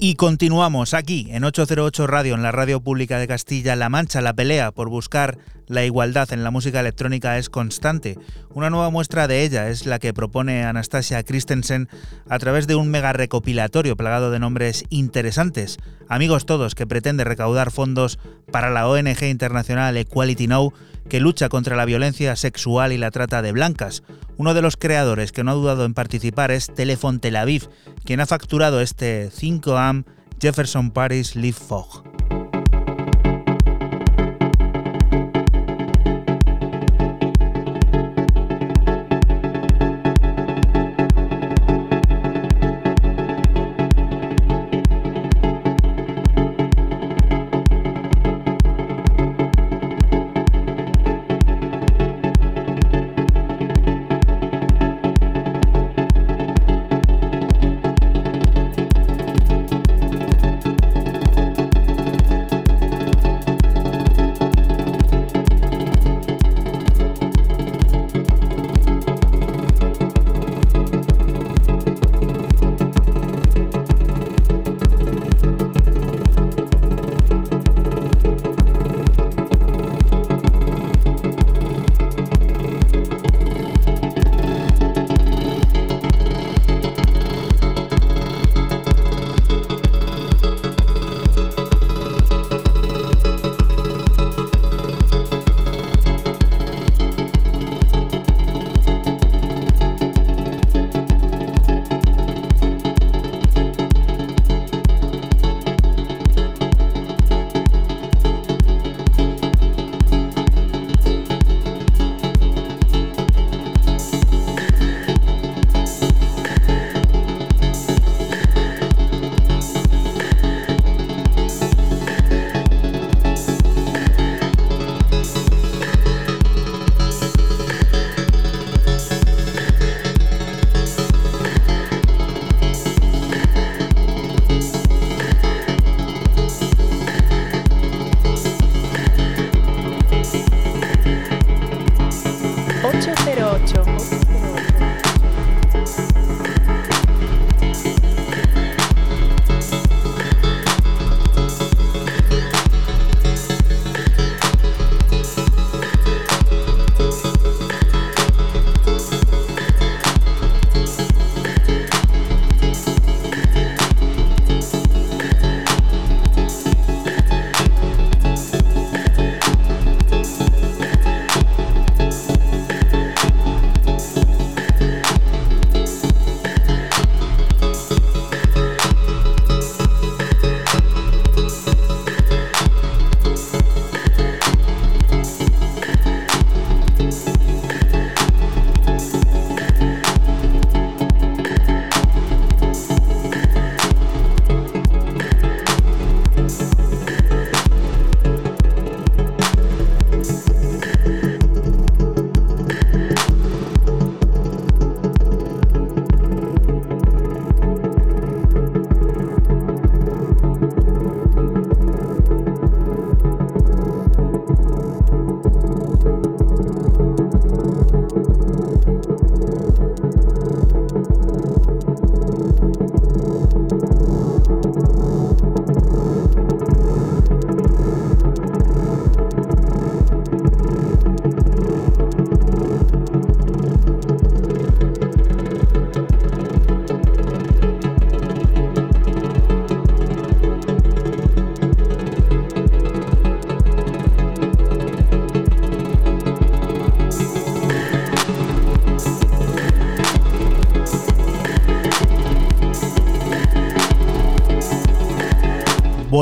[0.00, 4.20] Y continuamos aquí en 808 Radio, en la radio pública de Castilla-La Mancha.
[4.20, 5.38] La pelea por buscar
[5.68, 8.18] la igualdad en la música electrónica es constante.
[8.52, 11.88] Una nueva muestra de ella es la que propone Anastasia Christensen
[12.28, 15.78] a través de un mega recopilatorio plagado de nombres interesantes.
[16.08, 18.18] Amigos todos, que pretende recaudar fondos
[18.50, 20.72] para la ONG internacional Equality Now,
[21.08, 24.02] que lucha contra la violencia sexual y la trata de blancas.
[24.36, 27.68] Uno de los creadores que no ha dudado en participar es Telefon Tel Aviv,
[28.04, 30.04] quien ha facturado este 5AM
[30.40, 32.07] Jefferson Paris Live Fog.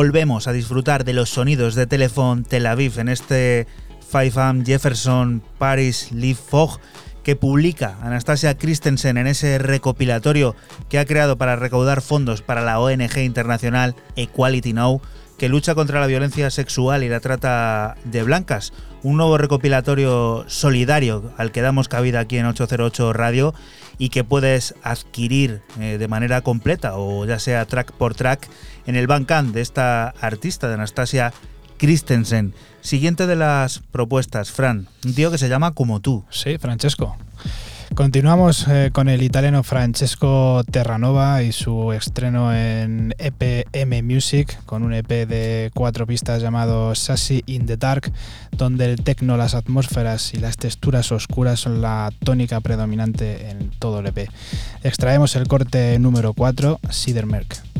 [0.06, 3.66] Volvemos a disfrutar de los sonidos de Telefón Tel Aviv en este
[4.12, 6.78] 5am Jefferson Paris Live Fog
[7.24, 10.54] que publica Anastasia Christensen en ese recopilatorio
[10.88, 15.00] que ha creado para recaudar fondos para la ONG internacional Equality Now,
[15.38, 18.72] que lucha contra la violencia sexual y la trata de blancas.
[19.02, 23.54] Un nuevo recopilatorio solidario al que damos cabida aquí en 808 Radio
[23.98, 28.48] y que puedes adquirir eh, de manera completa o ya sea track por track
[28.86, 31.32] en el Bandcamp de esta artista de Anastasia
[31.78, 32.54] Christensen.
[32.80, 36.24] Siguiente de las propuestas, Fran, un tío que se llama como tú.
[36.30, 37.16] Sí, Francesco.
[37.94, 44.92] Continuamos eh, con el italiano Francesco Terranova y su estreno en EPM Music, con un
[44.92, 48.12] EP de cuatro pistas llamado Sassy in the Dark,
[48.52, 54.00] donde el tecno, las atmósferas y las texturas oscuras son la tónica predominante en todo
[54.00, 54.28] el EP.
[54.82, 57.75] Extraemos el corte número 4, Sidermerk.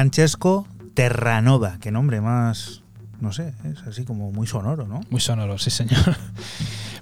[0.00, 1.76] Francesco Terranova.
[1.78, 2.80] Qué nombre más,
[3.20, 5.02] no sé, es así como muy sonoro, ¿no?
[5.10, 6.16] Muy sonoro, sí señor.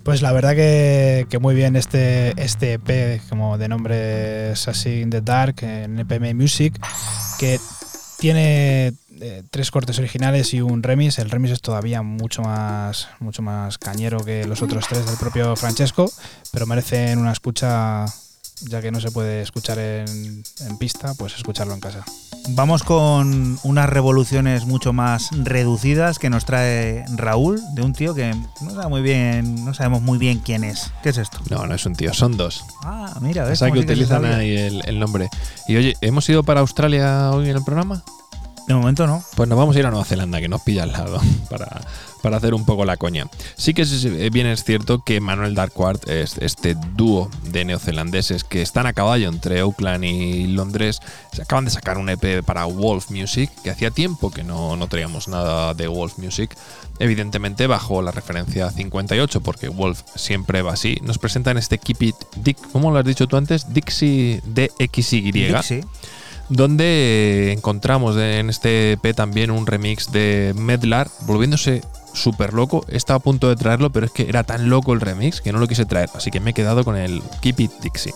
[0.02, 5.10] Pues la verdad que, que muy bien este, este EP, como de nombre Sassy in
[5.10, 6.80] the Dark, en EPM Music,
[7.38, 7.60] que
[8.18, 11.18] tiene eh, tres cortes originales y un remix.
[11.18, 15.54] El remix es todavía mucho más, mucho más cañero que los otros tres del propio
[15.56, 16.10] Francesco,
[16.52, 18.06] pero merecen una escucha,
[18.62, 22.04] ya que no se puede escuchar en, en pista, pues escucharlo en casa.
[22.50, 28.34] Vamos con unas revoluciones mucho más reducidas que nos trae Raúl, de un tío que
[28.62, 30.90] no sabe muy bien, no sabemos muy bien quién es.
[31.02, 31.40] ¿Qué es esto?
[31.50, 32.64] No, no es un tío, son dos.
[32.82, 33.52] Ah, mira, ves.
[33.52, 35.28] O sea que sí utilizan ahí el, el nombre.
[35.66, 38.02] Y oye, ¿hemos ido para Australia hoy en el programa?
[38.68, 39.22] De momento no.
[39.34, 41.18] Pues nos vamos a ir a Nueva Zelanda, que nos pilla al lado,
[41.50, 41.80] para,
[42.18, 43.26] para hacer un poco la coña.
[43.56, 48.44] Sí que es, eh, bien es cierto que Manuel Darkwart, es este dúo de neozelandeses
[48.44, 51.00] que están a caballo entre Auckland y Londres,
[51.32, 54.86] se acaban de sacar un EP para Wolf Music, que hacía tiempo que no, no
[54.88, 56.56] traíamos nada de Wolf Music,
[56.98, 60.98] evidentemente bajo la referencia 58, porque Wolf siempre va así.
[61.02, 63.72] Nos presentan este Keep It Dick, ¿cómo lo has dicho tú antes?
[63.72, 65.32] Dixie DXY.
[65.32, 65.84] Dixie.
[66.48, 71.82] Donde encontramos en este EP también un remix de Medlar, volviéndose
[72.18, 72.84] súper loco.
[72.88, 75.58] Estaba a punto de traerlo, pero es que era tan loco el remix que no
[75.58, 76.10] lo quise traer.
[76.14, 78.12] Así que me he quedado con el Keep It Dixie.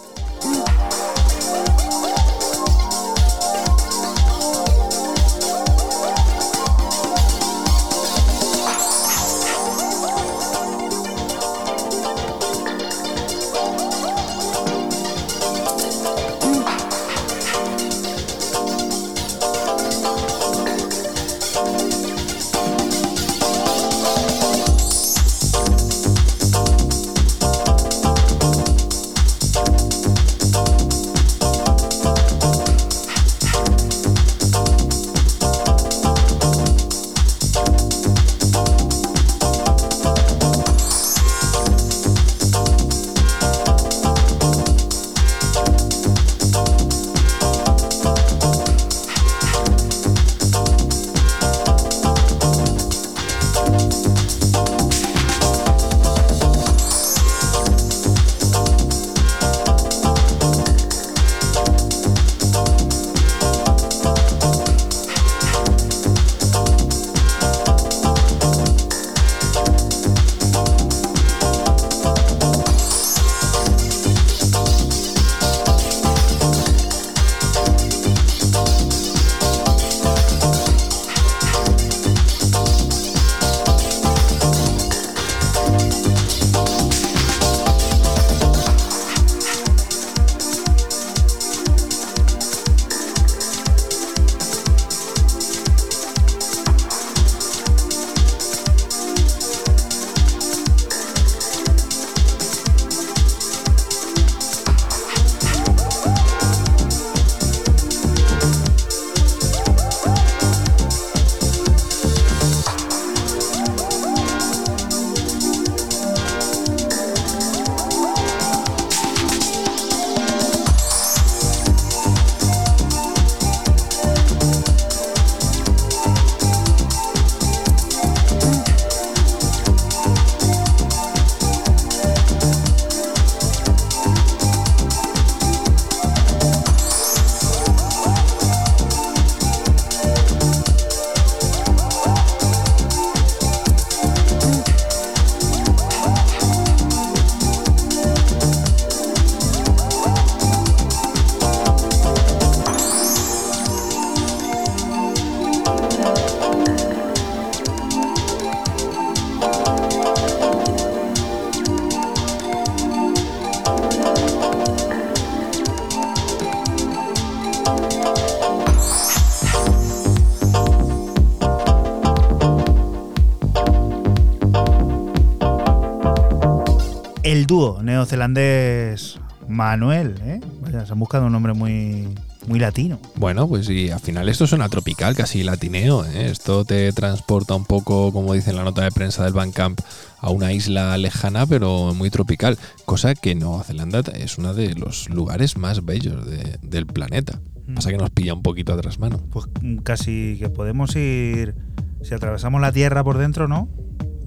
[178.02, 179.18] Neozelandés
[179.48, 180.40] Manuel, ¿eh?
[180.60, 182.08] Vaya, se han buscado un nombre muy,
[182.46, 182.98] muy latino.
[183.16, 186.04] Bueno, pues y al final esto suena tropical, casi latineo.
[186.04, 186.30] ¿eh?
[186.30, 189.80] Esto te transporta un poco, como dice en la nota de prensa del Bandcamp,
[190.20, 192.56] a una isla lejana, pero muy tropical.
[192.84, 197.40] Cosa que Nueva Zelanda es uno de los lugares más bellos de- del planeta.
[197.74, 199.18] Pasa que nos pilla un poquito atrás mano.
[199.30, 201.54] Pues mm, casi que podemos ir.
[202.02, 203.68] Si atravesamos la Tierra por dentro, ¿no?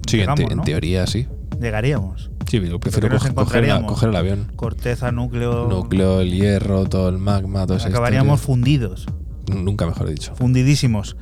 [0.06, 1.26] Sí, en, Llegamos, en teoría sí.
[1.60, 2.25] Llegaríamos.
[2.48, 3.92] Sí, pero prefiero ¿Pero qué nos coger, coger la- encontraríamos?
[3.92, 4.52] coger el avión.
[4.56, 5.68] Corteza, núcleo.
[5.68, 7.78] Núcleo, el hierro, todo el magma, todo.
[7.84, 9.06] Acabaríamos fundidos.
[9.48, 10.34] Nunca mejor dicho.
[10.34, 11.16] fundidísimos.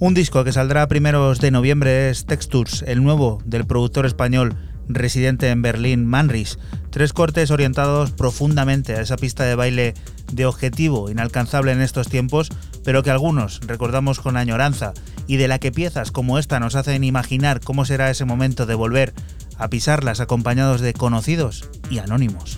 [0.00, 4.56] Un disco que saldrá a primeros de noviembre es Textures, el nuevo del productor español
[4.88, 6.58] residente en Berlín, Manris.
[6.90, 9.94] Tres cortes orientados profundamente a esa pista de baile
[10.32, 12.48] de objetivo inalcanzable en estos tiempos,
[12.84, 14.92] pero que algunos recordamos con añoranza
[15.26, 18.74] y de la que piezas como esta nos hacen imaginar cómo será ese momento de
[18.74, 19.12] volver
[19.58, 22.57] a pisarlas acompañados de conocidos y anónimos.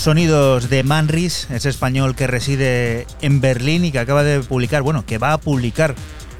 [0.00, 5.04] sonidos de Manris, ese español que reside en Berlín y que acaba de publicar, bueno,
[5.04, 5.94] que va a publicar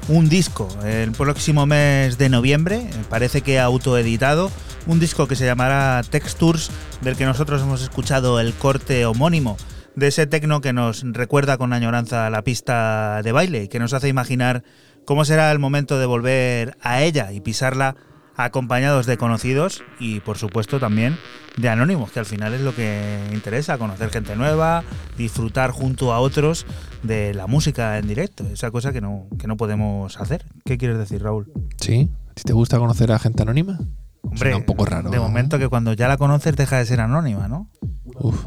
[0.07, 4.51] un disco el próximo mes de noviembre, parece que ha autoeditado,
[4.87, 6.71] un disco que se llamará Textures,
[7.01, 9.57] del que nosotros hemos escuchado el corte homónimo
[9.95, 13.93] de ese tecno que nos recuerda con añoranza la pista de baile y que nos
[13.93, 14.63] hace imaginar
[15.05, 17.95] cómo será el momento de volver a ella y pisarla
[18.43, 21.17] acompañados de conocidos y por supuesto también
[21.57, 24.83] de anónimos, que al final es lo que interesa, conocer gente nueva,
[25.17, 26.65] disfrutar junto a otros
[27.03, 30.45] de la música en directo, esa cosa que no, que no podemos hacer.
[30.65, 31.51] ¿Qué quieres decir, Raúl?
[31.77, 33.79] Sí, si te gusta conocer a gente anónima?
[34.21, 35.09] Hombre, un poco raro.
[35.09, 37.69] De momento que cuando ya la conoces deja de ser anónima, ¿no?
[38.15, 38.45] Uf,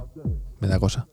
[0.60, 1.08] me da cosa.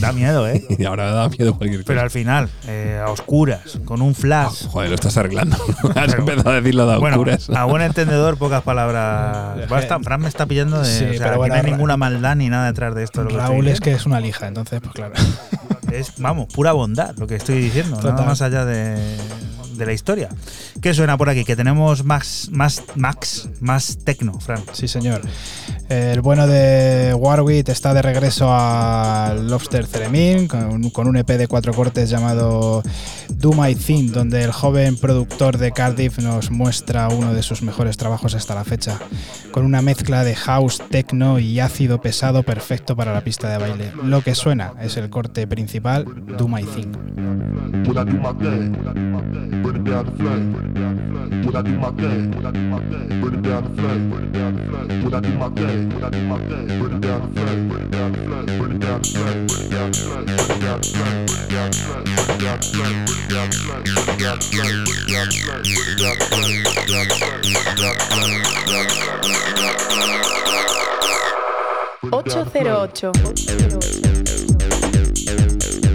[0.00, 0.64] Da miedo, ¿eh?
[0.78, 1.88] Y ahora da miedo cualquier cosa.
[1.88, 4.64] Pero al final, eh, a oscuras, con un flash.
[4.64, 5.56] Ah, joder, lo estás arreglando.
[5.94, 7.50] Has pero, empezado a decirlo de a bueno, oscuras.
[7.50, 9.68] A buen entendedor, pocas palabras.
[9.68, 10.82] Basta, Fran me está pillando de.
[10.82, 13.24] O sea, pero no hay ninguna maldad ni nada detrás de esto.
[13.24, 15.14] Raúl es que es una lija, entonces, pues claro.
[15.90, 18.14] Es, vamos, pura bondad lo que estoy diciendo, Total.
[18.14, 19.16] nada más allá de
[19.84, 20.28] la historia.
[20.80, 21.44] ¿Qué suena por aquí?
[21.44, 24.70] Que tenemos más, más, Max, más tecno, Frank.
[24.72, 25.20] Sí, señor.
[25.88, 31.46] El bueno de Warwick está de regreso al Lobster Ceremín con, con, un EP de
[31.46, 32.82] cuatro cortes llamado
[33.28, 37.96] Do My Thing, donde el joven productor de Cardiff nos muestra uno de sus mejores
[37.96, 38.98] trabajos hasta la fecha,
[39.52, 43.92] con una mezcla de house, techno y ácido pesado perfecto para la pista de baile.
[44.02, 46.04] Lo que suena es el corte principal
[46.36, 46.92] Do My Thing.
[72.12, 73.12] 808.
[74.92, 75.85] 808.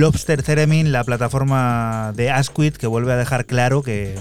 [0.00, 4.16] Lobster Theremin, la plataforma de Asquith, que vuelve a dejar claro que,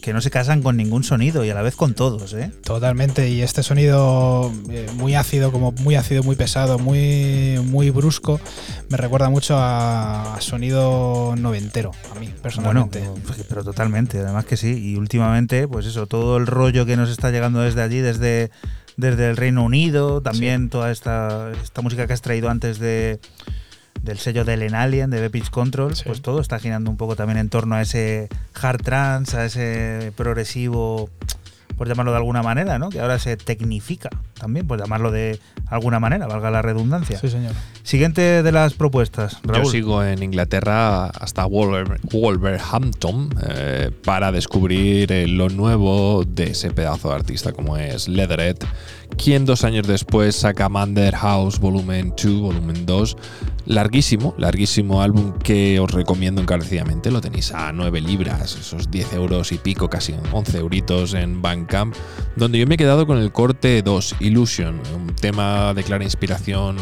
[0.00, 2.50] que no se casan con ningún sonido y a la vez con todos, ¿eh?
[2.62, 8.40] Totalmente, y este sonido eh, muy ácido, como muy ácido, muy pesado, muy, muy brusco,
[8.88, 11.92] me recuerda mucho a, a sonido noventero
[12.60, 13.22] mí, Bueno, personalmente.
[13.26, 14.72] pues, pero totalmente, además que sí.
[14.92, 18.50] Y últimamente, pues eso, todo el rollo que nos está llegando desde allí, desde,
[18.96, 23.20] desde el Reino Unido, también toda esta, esta música que has traído antes de
[24.02, 26.02] del sello de Len Alien, de Bepic Control, Sí.
[26.04, 28.28] pues todo está girando un poco también en torno a ese
[28.60, 31.08] hard trance, a ese progresivo,
[31.78, 32.90] por llamarlo de alguna manera, ¿no?
[32.90, 37.18] Que ahora se tecnifica también, por llamarlo de alguna manera, valga la redundancia.
[37.18, 37.52] Sí, señor.
[37.82, 39.64] Siguiente de las propuestas, Raúl.
[39.64, 46.70] Yo sigo en Inglaterra hasta Wolver- Wolverhampton eh, para descubrir eh, lo nuevo de ese
[46.70, 48.58] pedazo de artista como es Leathered,
[49.16, 53.16] quien dos años después saca Mander House Volumen 2, Volumen 2,
[53.66, 59.52] larguísimo, larguísimo álbum que os recomiendo encarecidamente, lo tenéis a 9 libras, esos 10 euros
[59.52, 61.94] y pico, casi 11 euritos en Bandcamp,
[62.36, 66.76] donde yo me he quedado con el corte 2, Illusion, un tema de clara inspiración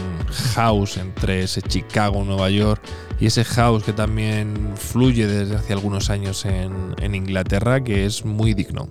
[0.55, 2.83] house entre ese Chicago, Nueva York
[3.21, 8.25] y ese house que también fluye desde hace algunos años en, en Inglaterra, que es
[8.25, 8.89] muy digno.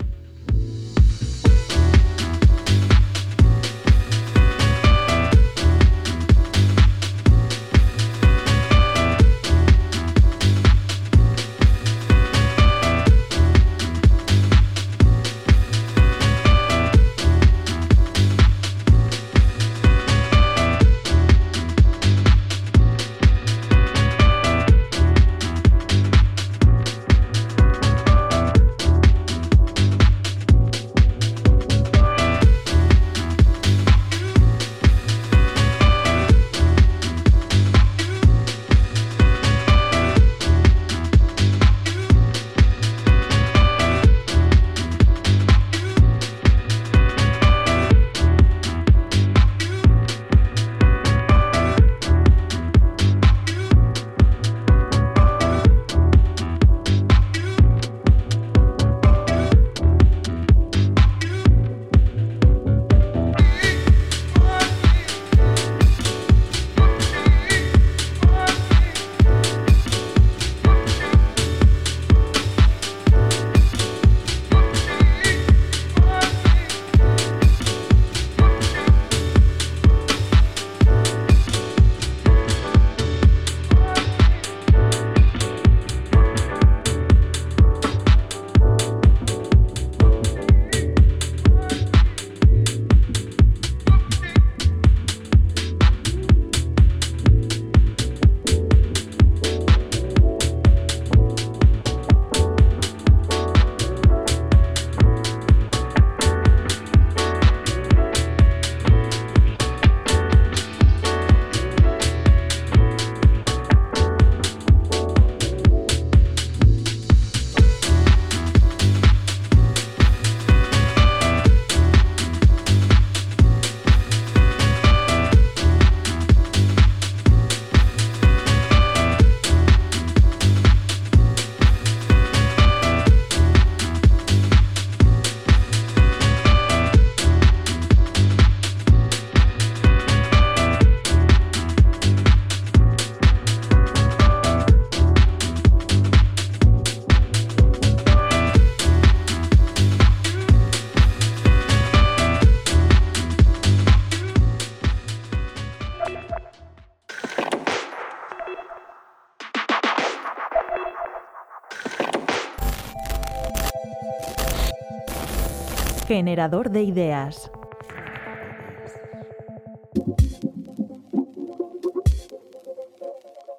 [166.14, 167.50] Generador de ideas.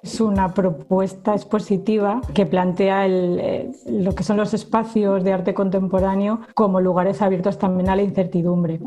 [0.03, 6.41] Es una propuesta expositiva que plantea eh, lo que son los espacios de arte contemporáneo
[6.53, 8.79] como lugares abiertos también a la incertidumbre.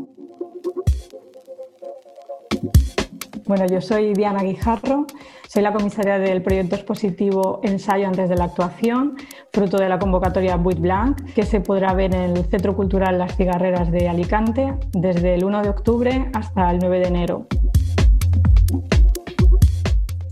[3.47, 5.07] Bueno, yo soy Diana Guijarro,
[5.49, 9.17] soy la comisaria del proyecto expositivo Ensayo antes de la actuación,
[9.57, 13.35] fruto de la convocatoria Buit Blanc, que se podrá ver en el Centro Cultural Las
[13.35, 17.47] Cigarreras de Alicante desde el 1 de octubre hasta el 9 de enero.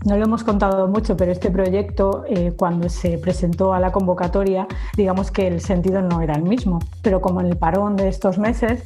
[0.04, 4.68] No lo hemos contado mucho, pero este proyecto, eh, cuando se presentó a la convocatoria,
[4.96, 6.78] digamos que el sentido no era el mismo.
[7.02, 8.84] Pero como en el parón de estos meses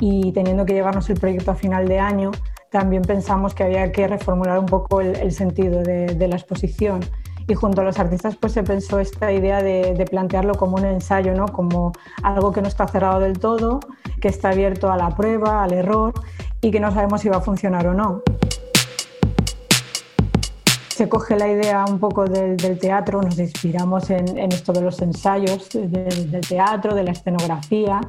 [0.00, 2.32] y teniendo que llevarnos el proyecto a final de año,
[2.72, 7.02] también pensamos que había que reformular un poco el, el sentido de, de la exposición
[7.48, 10.84] y junto a los artistas pues se pensó esta idea de, de, plantearlo como un
[10.84, 11.46] ensayo, ¿no?
[11.46, 11.92] como
[12.22, 13.80] algo que no está cerrado del todo,
[14.20, 16.12] que está abierto a la prueba, al error
[16.60, 18.22] y que no sabemos si va a funcionar o no.
[20.88, 24.80] Se coge la idea un poco del, del teatro, nos inspiramos en, en, esto de
[24.80, 28.00] los ensayos de, del teatro, de la escenografía,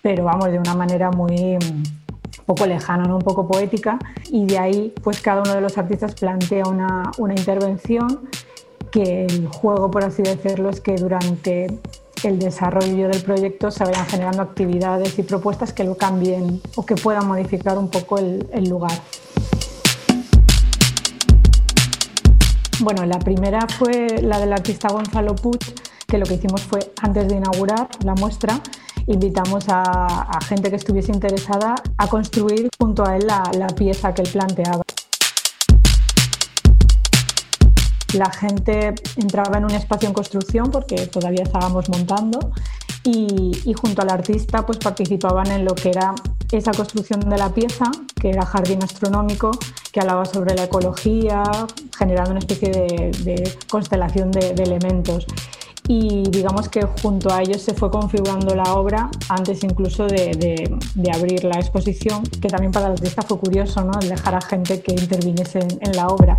[0.00, 1.58] pero vamos, de una manera muy
[2.46, 3.16] poco lejana, ¿no?
[3.16, 3.98] un poco poética,
[4.30, 8.28] y de ahí pues cada uno de los artistas plantea una, una intervención
[8.90, 11.78] que el juego, por así decirlo, es que durante
[12.22, 16.94] el desarrollo del proyecto se vayan generando actividades y propuestas que lo cambien o que
[16.94, 18.92] puedan modificar un poco el, lugar.
[22.80, 25.60] Bueno, la primera fue la del artista Gonzalo Puig,
[26.06, 28.60] que lo que hicimos fue, antes de inaugurar la muestra,
[29.06, 34.28] invitamos a, gente que estuviese interesada a construir junto a él la pieza que él
[34.30, 34.82] planteaba.
[38.14, 42.52] La gente entraba en un espacio en construcción porque todavía estábamos montando
[43.04, 46.14] y, junto al artista pues participaban en lo que era
[46.50, 47.84] esa construcción de la pieza,
[48.20, 49.52] que era jardín astronómico,
[49.92, 51.44] que hablaba sobre la ecología,
[51.96, 55.26] generando una especie de, constelación de, elementos
[55.86, 60.78] y digamos que junto a ellos se fue configurando la obra antes incluso de,
[61.14, 63.92] abrir la exposición, que también para el artista fue curioso, ¿no?
[64.00, 66.38] Dejar a gente que interviniese en la obra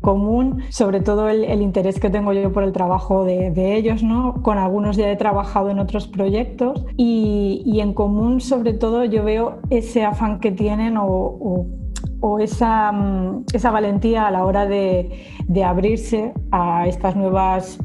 [0.00, 4.42] común, sobre todo el, interés que tengo yo por el trabajo de, ellos, ¿no?
[4.42, 9.58] Con algunos ya he trabajado en otros proyectos y, en común, sobre todo, yo veo
[9.70, 11.66] ese afán que tienen o,
[12.22, 15.10] mm, esa, valentía a la hora de,
[15.46, 17.78] de abrirse a estas nuevas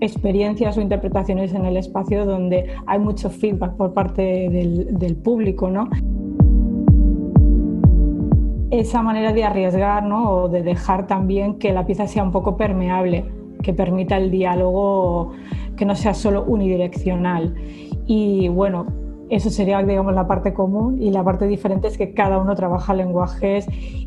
[0.00, 5.68] experiencias o interpretaciones en el espacio donde hay mucho feedback por parte del, del público,
[5.68, 5.88] ¿no?
[8.70, 10.30] Esa manera de arriesgar ¿no?
[10.30, 13.24] o de dejar también que la pieza sea un poco permeable,
[13.62, 15.32] que permita el diálogo,
[15.76, 17.54] que no sea solo unidireccional.
[18.06, 18.86] Y bueno,
[19.30, 22.94] eso sería, digamos, la parte común y la parte diferente es que cada uno trabaja
[22.94, 23.66] lenguajes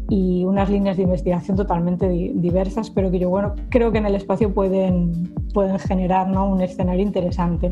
[0.09, 4.15] y unas líneas de investigación totalmente diversas, pero que yo, bueno, creo que en el
[4.15, 6.49] espacio pueden, pueden generar ¿no?
[6.49, 7.71] un escenario interesante.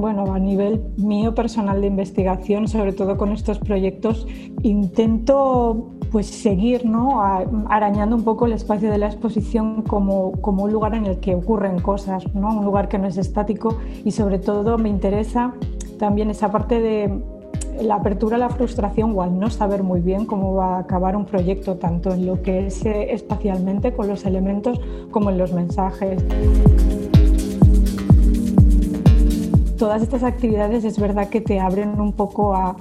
[0.00, 4.26] Bueno, a nivel mío personal de investigación, sobre todo con estos proyectos,
[4.62, 7.22] intento pues seguir ¿no?
[7.68, 11.34] arañando un poco el espacio de la exposición como, como un lugar en el que
[11.34, 12.58] ocurren cosas, ¿no?
[12.58, 15.54] un lugar que no es estático y sobre todo me interesa
[15.98, 17.22] también esa parte de
[17.82, 21.16] la apertura a la frustración o al no saber muy bien cómo va a acabar
[21.16, 24.80] un proyecto, tanto en lo que es eh, espacialmente con los elementos
[25.10, 26.24] como en los mensajes
[29.78, 32.76] todas estas actividades es verdad que te abren un poco a,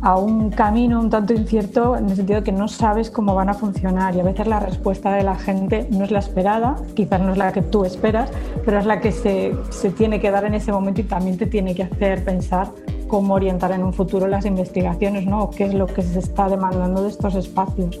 [0.00, 3.50] a, un camino un tanto incierto en el sentido de que no sabes cómo van
[3.50, 7.20] a funcionar y a veces la respuesta de la gente no es la esperada, quizás
[7.20, 8.30] no es la que tú esperas,
[8.64, 11.46] pero es la que se, se tiene que dar en ese momento y también te
[11.46, 12.68] tiene que hacer pensar
[13.06, 15.42] cómo orientar en un futuro las investigaciones, ¿no?
[15.42, 18.00] O qué es lo que se está demandando de estos espacios.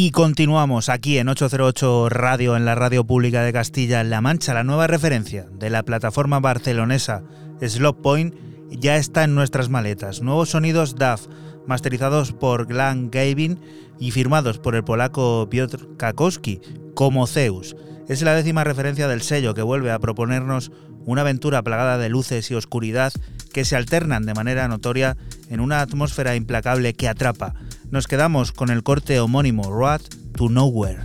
[0.00, 4.54] Y continuamos aquí en 808 Radio, en la radio pública de Castilla-La Mancha.
[4.54, 7.24] La nueva referencia de la plataforma barcelonesa
[7.60, 8.32] Slop Point
[8.70, 10.22] ya está en nuestras maletas.
[10.22, 11.26] Nuevos sonidos DAF,
[11.66, 13.58] masterizados por Glenn Gavin
[13.98, 16.60] y firmados por el polaco Piotr Kakowski
[16.94, 17.74] como Zeus.
[18.08, 20.70] Es la décima referencia del sello que vuelve a proponernos
[21.06, 23.12] una aventura plagada de luces y oscuridad
[23.52, 25.16] que se alternan de manera notoria
[25.50, 27.54] en una atmósfera implacable que atrapa
[27.90, 30.00] nos quedamos con el corte homónimo Road
[30.36, 31.02] to Nowhere.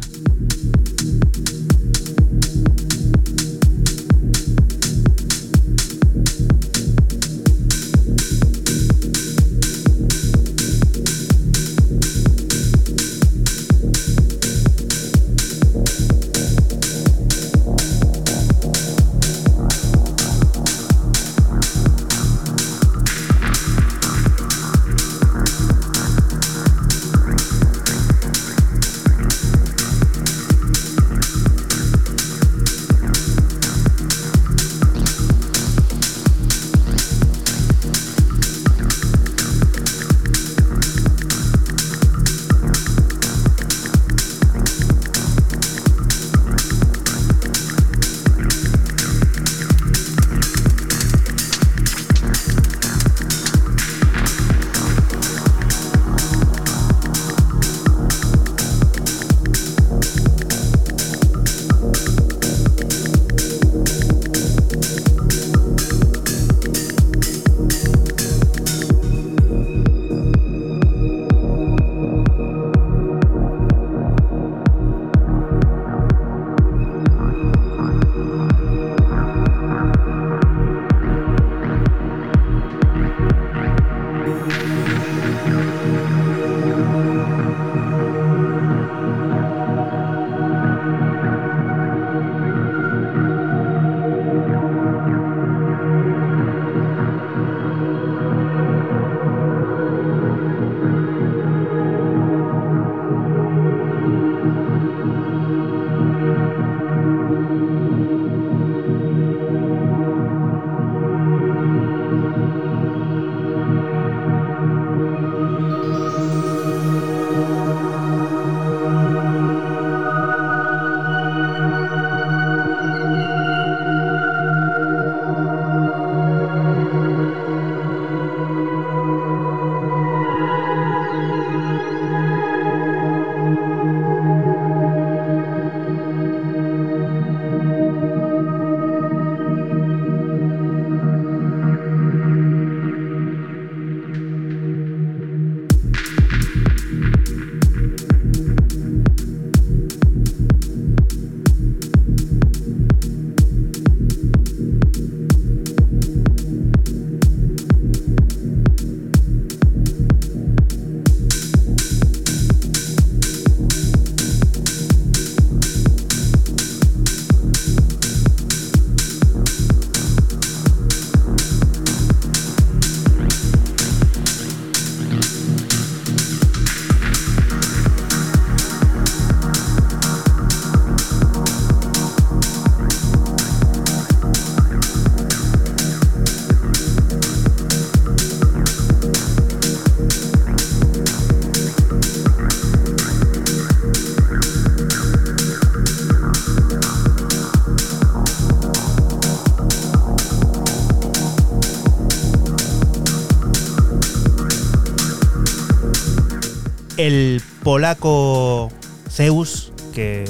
[207.04, 208.72] El polaco
[209.10, 210.24] Zeus, que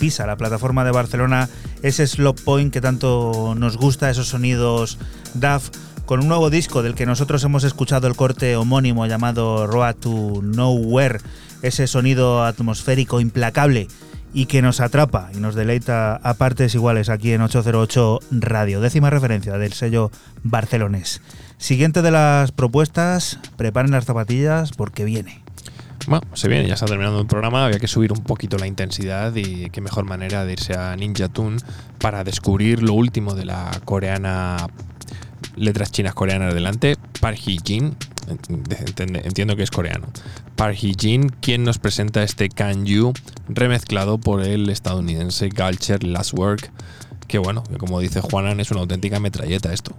[0.00, 1.48] pisa la plataforma de Barcelona,
[1.84, 4.98] ese slop point que tanto nos gusta, esos sonidos
[5.34, 5.70] DAF,
[6.04, 10.40] con un nuevo disco del que nosotros hemos escuchado el corte homónimo llamado Road to
[10.42, 11.20] Nowhere,
[11.62, 13.86] ese sonido atmosférico implacable
[14.34, 19.10] y que nos atrapa y nos deleita a partes iguales aquí en 808 Radio, décima
[19.10, 20.10] referencia del sello
[20.42, 21.22] barcelonés.
[21.58, 25.45] Siguiente de las propuestas, preparen las zapatillas porque viene.
[26.06, 29.34] Bueno, se viene, ya está terminando el programa, había que subir un poquito la intensidad
[29.34, 31.56] y qué mejor manera de irse a Ninja Tune
[31.98, 34.68] para descubrir lo último de la coreana,
[35.56, 37.96] letras chinas coreanas delante, Park Hee-jin,
[39.24, 40.06] entiendo que es coreano.
[40.54, 43.12] Park Hee-jin, quien nos presenta este Can You
[43.48, 46.70] remezclado por el estadounidense Galcher Last Work,
[47.26, 49.96] que bueno, como dice Juanan, es una auténtica metralleta esto.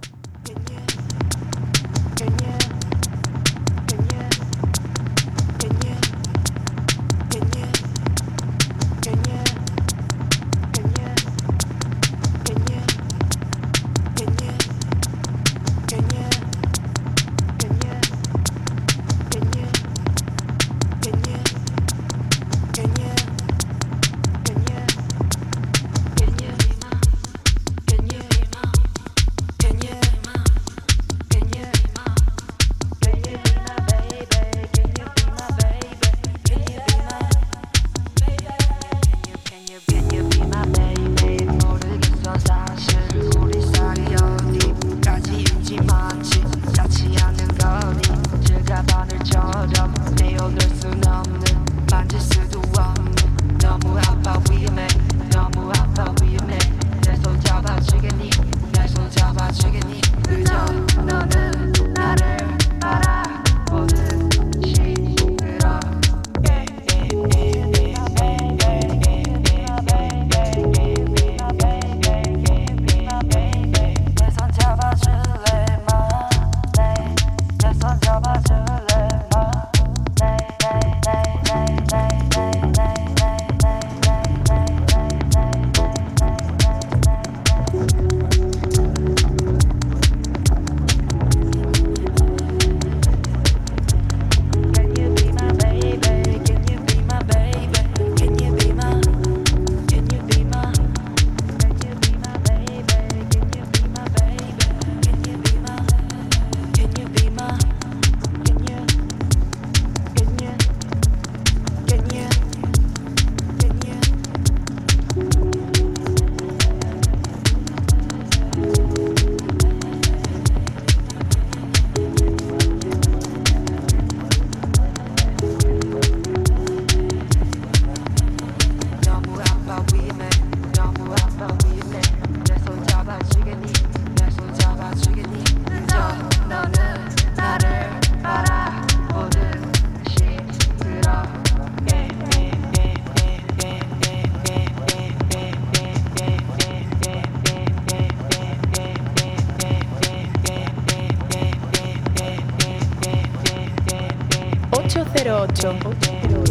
[155.04, 156.47] 808.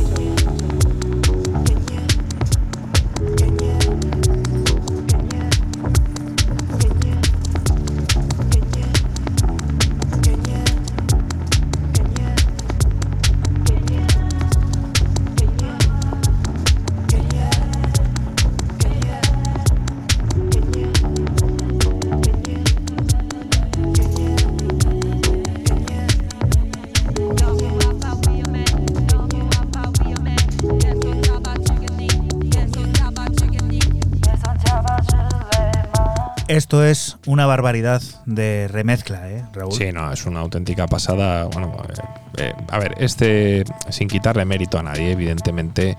[36.68, 39.72] Esto es una barbaridad de remezcla, ¿eh, Raúl?
[39.72, 41.46] Sí, no, es una auténtica pasada.
[41.46, 42.02] Bueno, eh,
[42.40, 45.96] eh, a ver, este, sin quitarle mérito a nadie, evidentemente,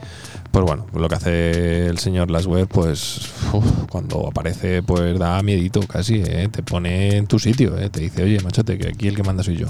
[0.50, 3.32] pues bueno, lo que hace el señor Laswell, pues
[3.88, 6.50] cuando aparece, pues da miedito casi, ¿eh?
[6.52, 9.56] te pone en tu sitio, te dice, oye, machote, que aquí el que manda soy
[9.56, 9.68] yo.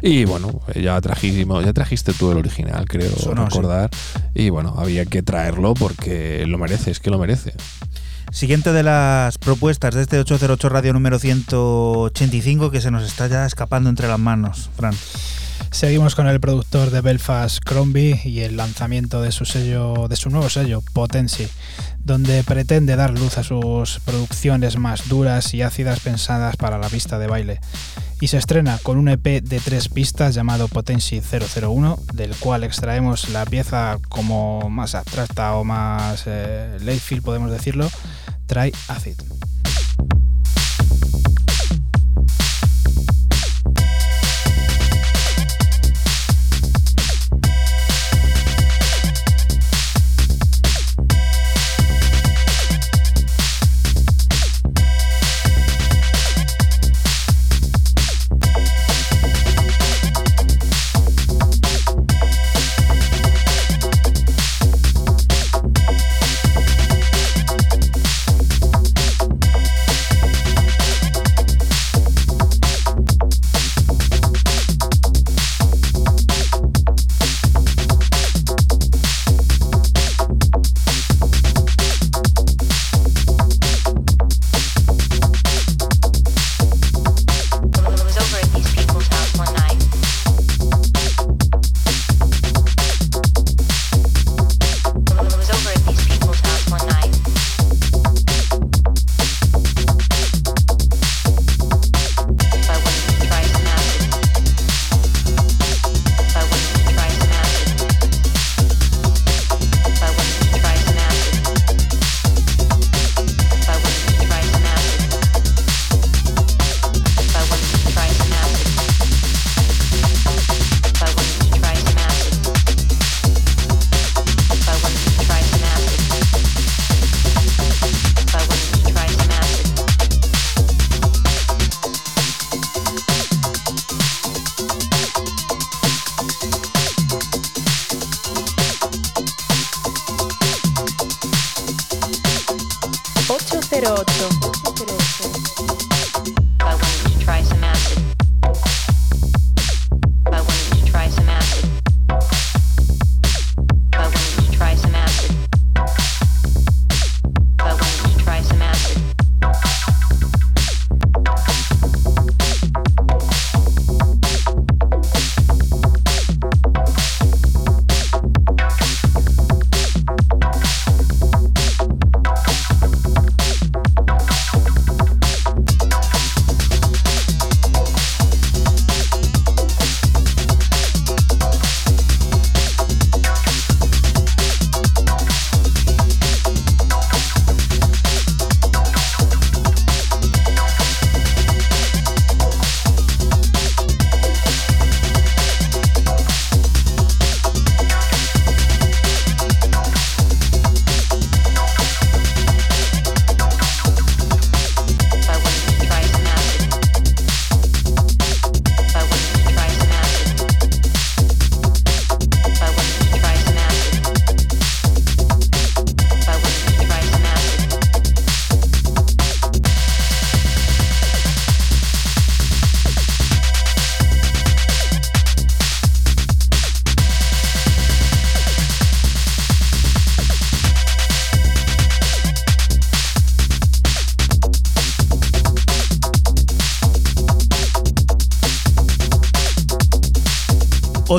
[0.00, 3.90] Y bueno, ya trajimos, ya trajiste tú el original, creo recordar.
[4.32, 7.52] Y bueno, había que traerlo porque lo merece, es que lo merece.
[8.32, 13.46] Siguiente de las propuestas de este 808 Radio número 185 que se nos está ya
[13.46, 14.94] escapando entre las manos, Fran.
[15.70, 20.30] Seguimos con el productor de Belfast, Crombie, y el lanzamiento de su sello, de su
[20.30, 21.48] nuevo sello, Potency,
[21.98, 27.18] donde pretende dar luz a sus producciones más duras y ácidas pensadas para la pista
[27.18, 27.60] de baile.
[28.20, 33.28] Y se estrena con un EP de tres pistas llamado Potency 001, del cual extraemos
[33.28, 36.78] la pieza como más abstracta o más eh,
[37.22, 37.88] podemos decirlo,
[38.46, 39.16] Try Acid.'"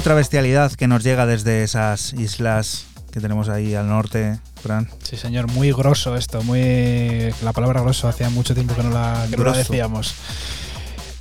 [0.07, 4.87] Otra bestialidad que nos llega desde esas islas que tenemos ahí al norte, Fran.
[5.03, 9.27] Sí, señor, muy grosso esto, muy la palabra grosso hacía mucho tiempo que no la,
[9.29, 9.73] que no la Grosso.
[9.73, 10.15] decíamos.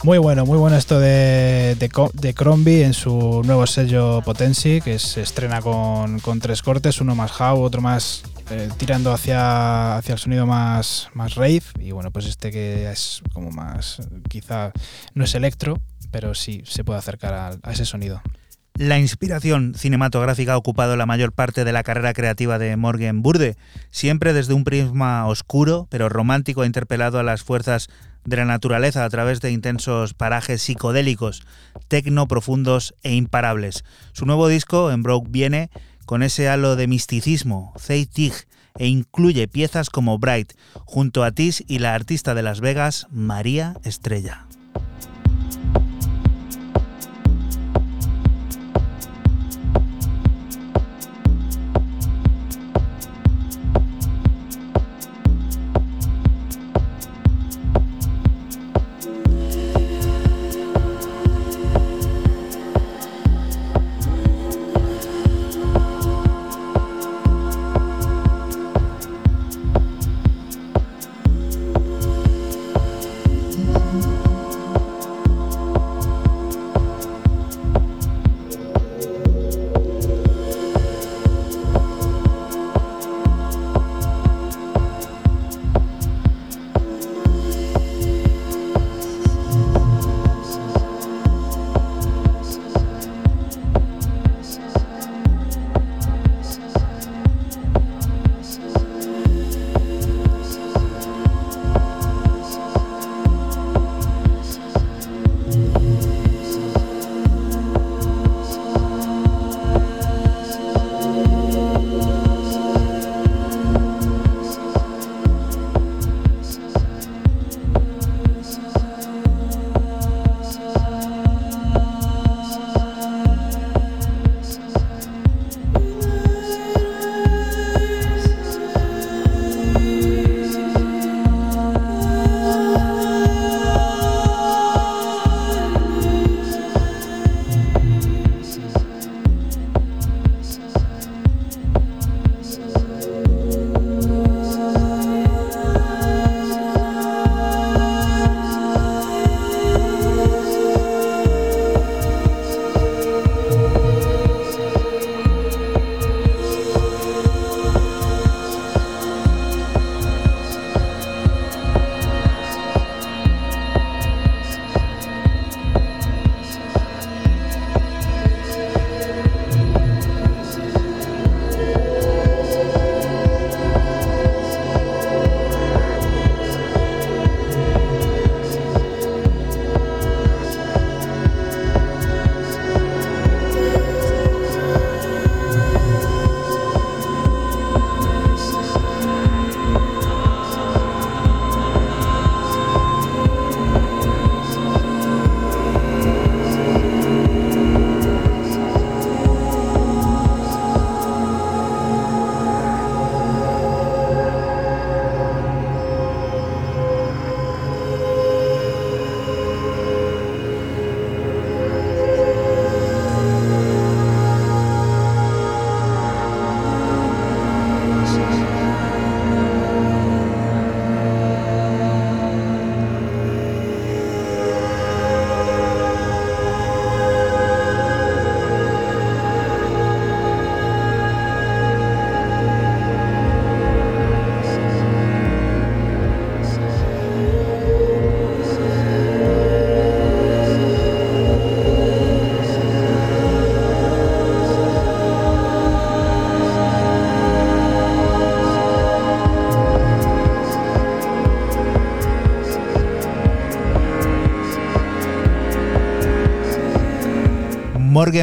[0.05, 5.21] Muy bueno, muy bueno esto de, de, Crombie en su nuevo sello Potency, que se
[5.23, 10.21] estrena con, con tres cortes, uno más how, otro más eh, tirando hacia, hacia el
[10.21, 13.99] sonido más, más rave, y bueno, pues este que es como más,
[14.29, 14.71] quizá
[15.15, 15.77] no es electro,
[16.13, 18.23] pero sí se puede acercar a, a ese sonido.
[18.79, 23.57] La inspiración cinematográfica ha ocupado la mayor parte de la carrera creativa de Morgan Burde.
[23.91, 27.89] Siempre desde un prisma oscuro, pero romántico, ha interpelado a las fuerzas
[28.27, 31.47] de la naturaleza a través de intensos parajes psicodélicos,
[31.89, 33.83] tecno profundos e imparables.
[34.13, 35.71] Su nuevo disco, En Broke, viene
[36.05, 38.35] con ese halo de misticismo, Zeitig,
[38.79, 40.53] e incluye piezas como Bright,
[40.85, 44.47] junto a Tis y la artista de Las Vegas, María Estrella.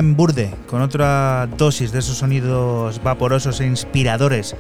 [0.01, 4.55] Burde, con otra dosis de esos sonidos vaporosos e inspiradores,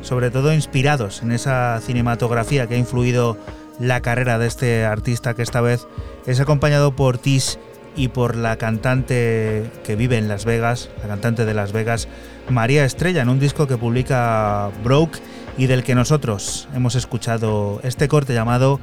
[0.00, 3.36] sobre todo inspirados en esa cinematografía que ha influido
[3.78, 5.86] la carrera de este artista que esta vez
[6.26, 7.58] es acompañado por Tis
[7.96, 12.08] y por la cantante que vive en Las Vegas, la cantante de Las Vegas,
[12.48, 15.18] María Estrella, en un disco que publica Broke
[15.58, 18.80] y del que nosotros hemos escuchado este corte llamado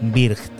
[0.00, 0.53] Birgt.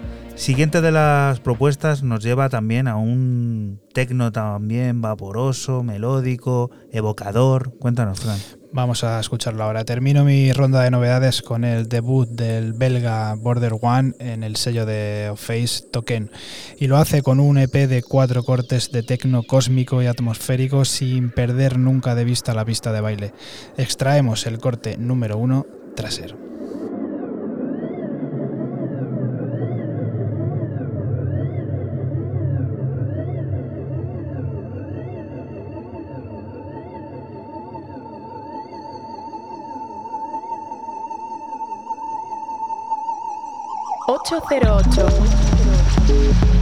[0.44, 7.78] Siguiente de las propuestas nos lleva también a un tecno también vaporoso, melódico, evocador.
[7.78, 8.38] Cuéntanos, Fran.
[8.70, 9.86] Vamos a escucharlo ahora.
[9.86, 14.84] Termino mi ronda de novedades con el debut del belga Border One en el sello
[14.84, 16.30] de Face Token.
[16.78, 21.30] Y lo hace con un EP de cuatro cortes de tecno cósmico y atmosférico sin
[21.30, 23.32] perder nunca de vista la pista de baile.
[23.78, 25.64] Extraemos el corte número uno,
[25.96, 26.53] trasero.
[44.24, 46.53] 808.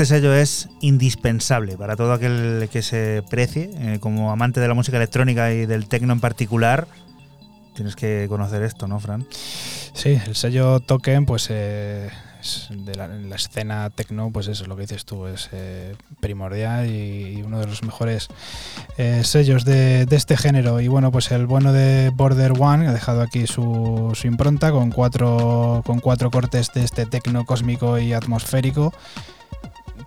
[0.00, 4.72] Este sello es indispensable para todo aquel que se precie, eh, como amante de la
[4.72, 6.88] música electrónica y del techno en particular.
[7.74, 9.26] Tienes que conocer esto, ¿no, Fran?
[9.92, 12.08] Sí, el sello Token, pues eh,
[12.70, 15.94] de la, en la escena techno, pues eso es lo que dices tú, es eh,
[16.18, 18.28] primordial y, y uno de los mejores
[18.96, 20.80] eh, sellos de, de este género.
[20.80, 24.92] Y bueno, pues el bueno de Border One ha dejado aquí su, su impronta con
[24.92, 28.94] cuatro, con cuatro cortes de este techno cósmico y atmosférico.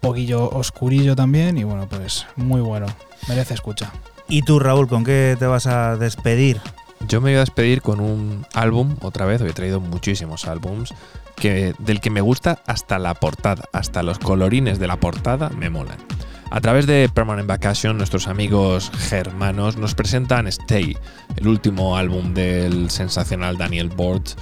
[0.03, 2.87] Un poquillo oscurillo también y bueno, pues muy bueno.
[3.29, 3.89] Merece escucha.
[4.27, 6.59] ¿Y tú, Raúl, con qué te vas a despedir?
[7.07, 10.93] Yo me voy a despedir con un álbum, otra vez, hoy he traído muchísimos álbums,
[11.37, 15.69] que, del que me gusta hasta la portada, hasta los colorines de la portada me
[15.69, 15.99] molan.
[16.51, 20.97] A través de Permanent Vacation, nuestros amigos germanos nos presentan Stay,
[21.37, 24.35] el último álbum del sensacional Daniel Borch,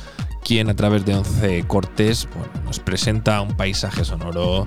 [0.43, 2.27] quien a través de 11 cortes
[2.65, 4.65] nos presenta un paisaje sonoro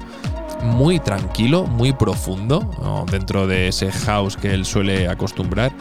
[0.62, 5.72] muy tranquilo, muy profundo, dentro de ese house que él suele acostumbrar,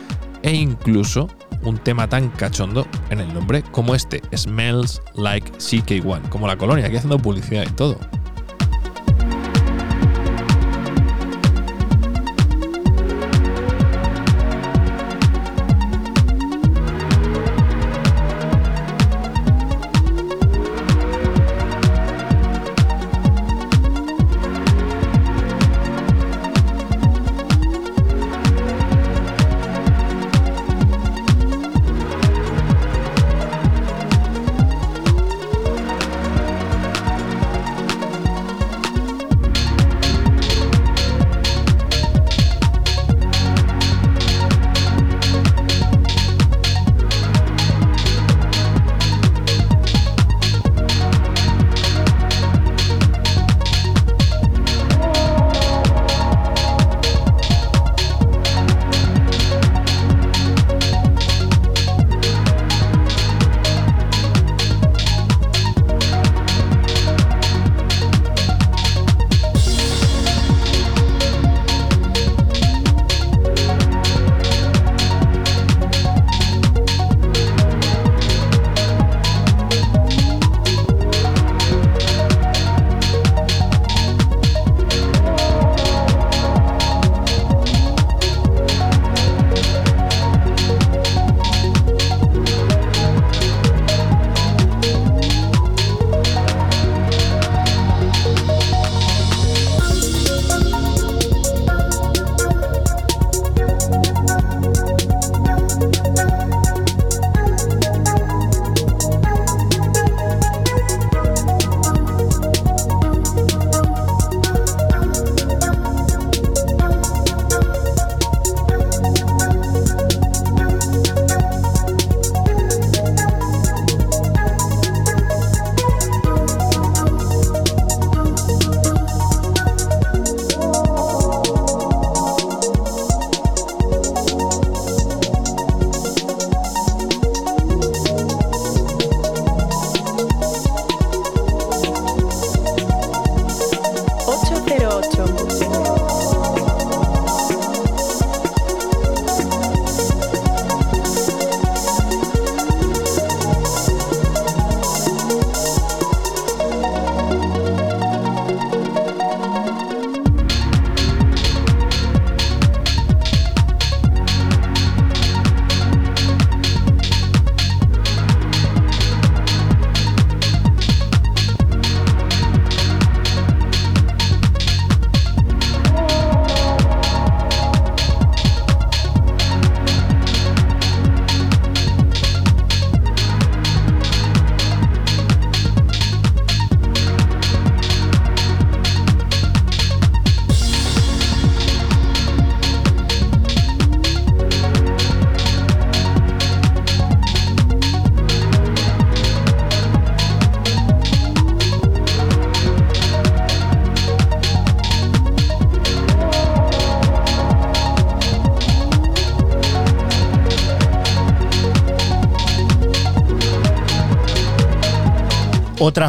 [0.41, 1.29] e incluso
[1.63, 6.85] un tema tan cachondo en el nombre como este, Smells Like CK1, como la colonia,
[6.87, 7.97] aquí haciendo publicidad y todo.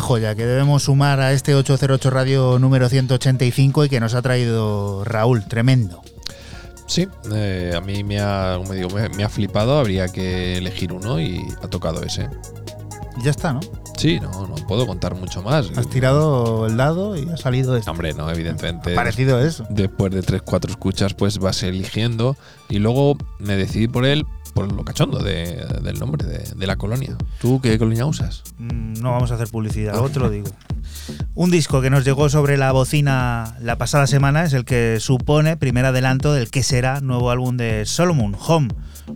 [0.05, 5.03] Joya que debemos sumar a este 808 Radio número 185 y que nos ha traído
[5.03, 6.03] Raúl, tremendo.
[6.87, 10.93] Sí, eh, a mí me ha, como digo, me, me ha flipado, habría que elegir
[10.93, 12.29] uno y ha tocado ese.
[13.17, 13.61] Y ya está, ¿no?
[13.97, 15.71] Sí, no, no puedo contar mucho más.
[15.75, 17.91] Has tirado el dado y ha salido esto.
[17.91, 18.95] Hombre, no, evidentemente.
[18.95, 19.65] Parecido eso.
[19.71, 22.37] Después de tres, cuatro escuchas, pues vas eligiendo.
[22.69, 26.77] Y luego me decidí por él, por lo cachondo de- del nombre de, de la
[26.77, 27.17] colonia.
[27.41, 28.43] ¿Tú qué colonia usas?
[28.59, 30.49] Mm, No vamos a hacer publicidad, otro digo.
[31.35, 35.57] Un disco que nos llegó sobre la bocina la pasada semana es el que supone
[35.57, 38.69] primer adelanto del que será nuevo álbum de Solomon, Home.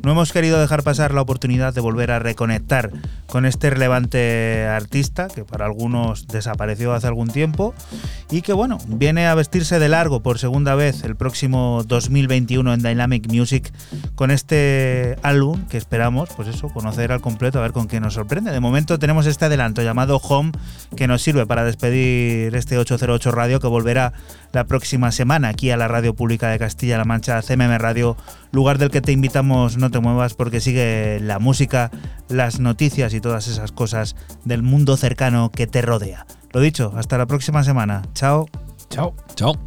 [0.03, 2.91] No hemos querido dejar pasar la oportunidad de volver a reconectar
[3.27, 7.75] con este relevante artista que para algunos desapareció hace algún tiempo
[8.31, 12.83] y que bueno, viene a vestirse de largo por segunda vez el próximo 2021 en
[12.83, 13.73] Dynamic Music
[14.15, 18.15] con este álbum que esperamos, pues eso, conocer al completo a ver con qué nos
[18.15, 18.51] sorprende.
[18.51, 20.53] De momento tenemos este adelanto llamado Home
[20.97, 24.13] que nos sirve para despedir este 808 Radio que volverá
[24.53, 28.17] la próxima semana aquí a la Radio Pública de Castilla-La Mancha, CMM Radio,
[28.53, 31.91] lugar del que te invitamos no te muevas porque sigue la música,
[32.29, 36.27] las noticias y todas esas cosas del mundo cercano que te rodea.
[36.53, 38.03] Lo dicho, hasta la próxima semana.
[38.15, 38.47] Chao.
[38.91, 39.15] Chao.
[39.35, 39.59] Chao.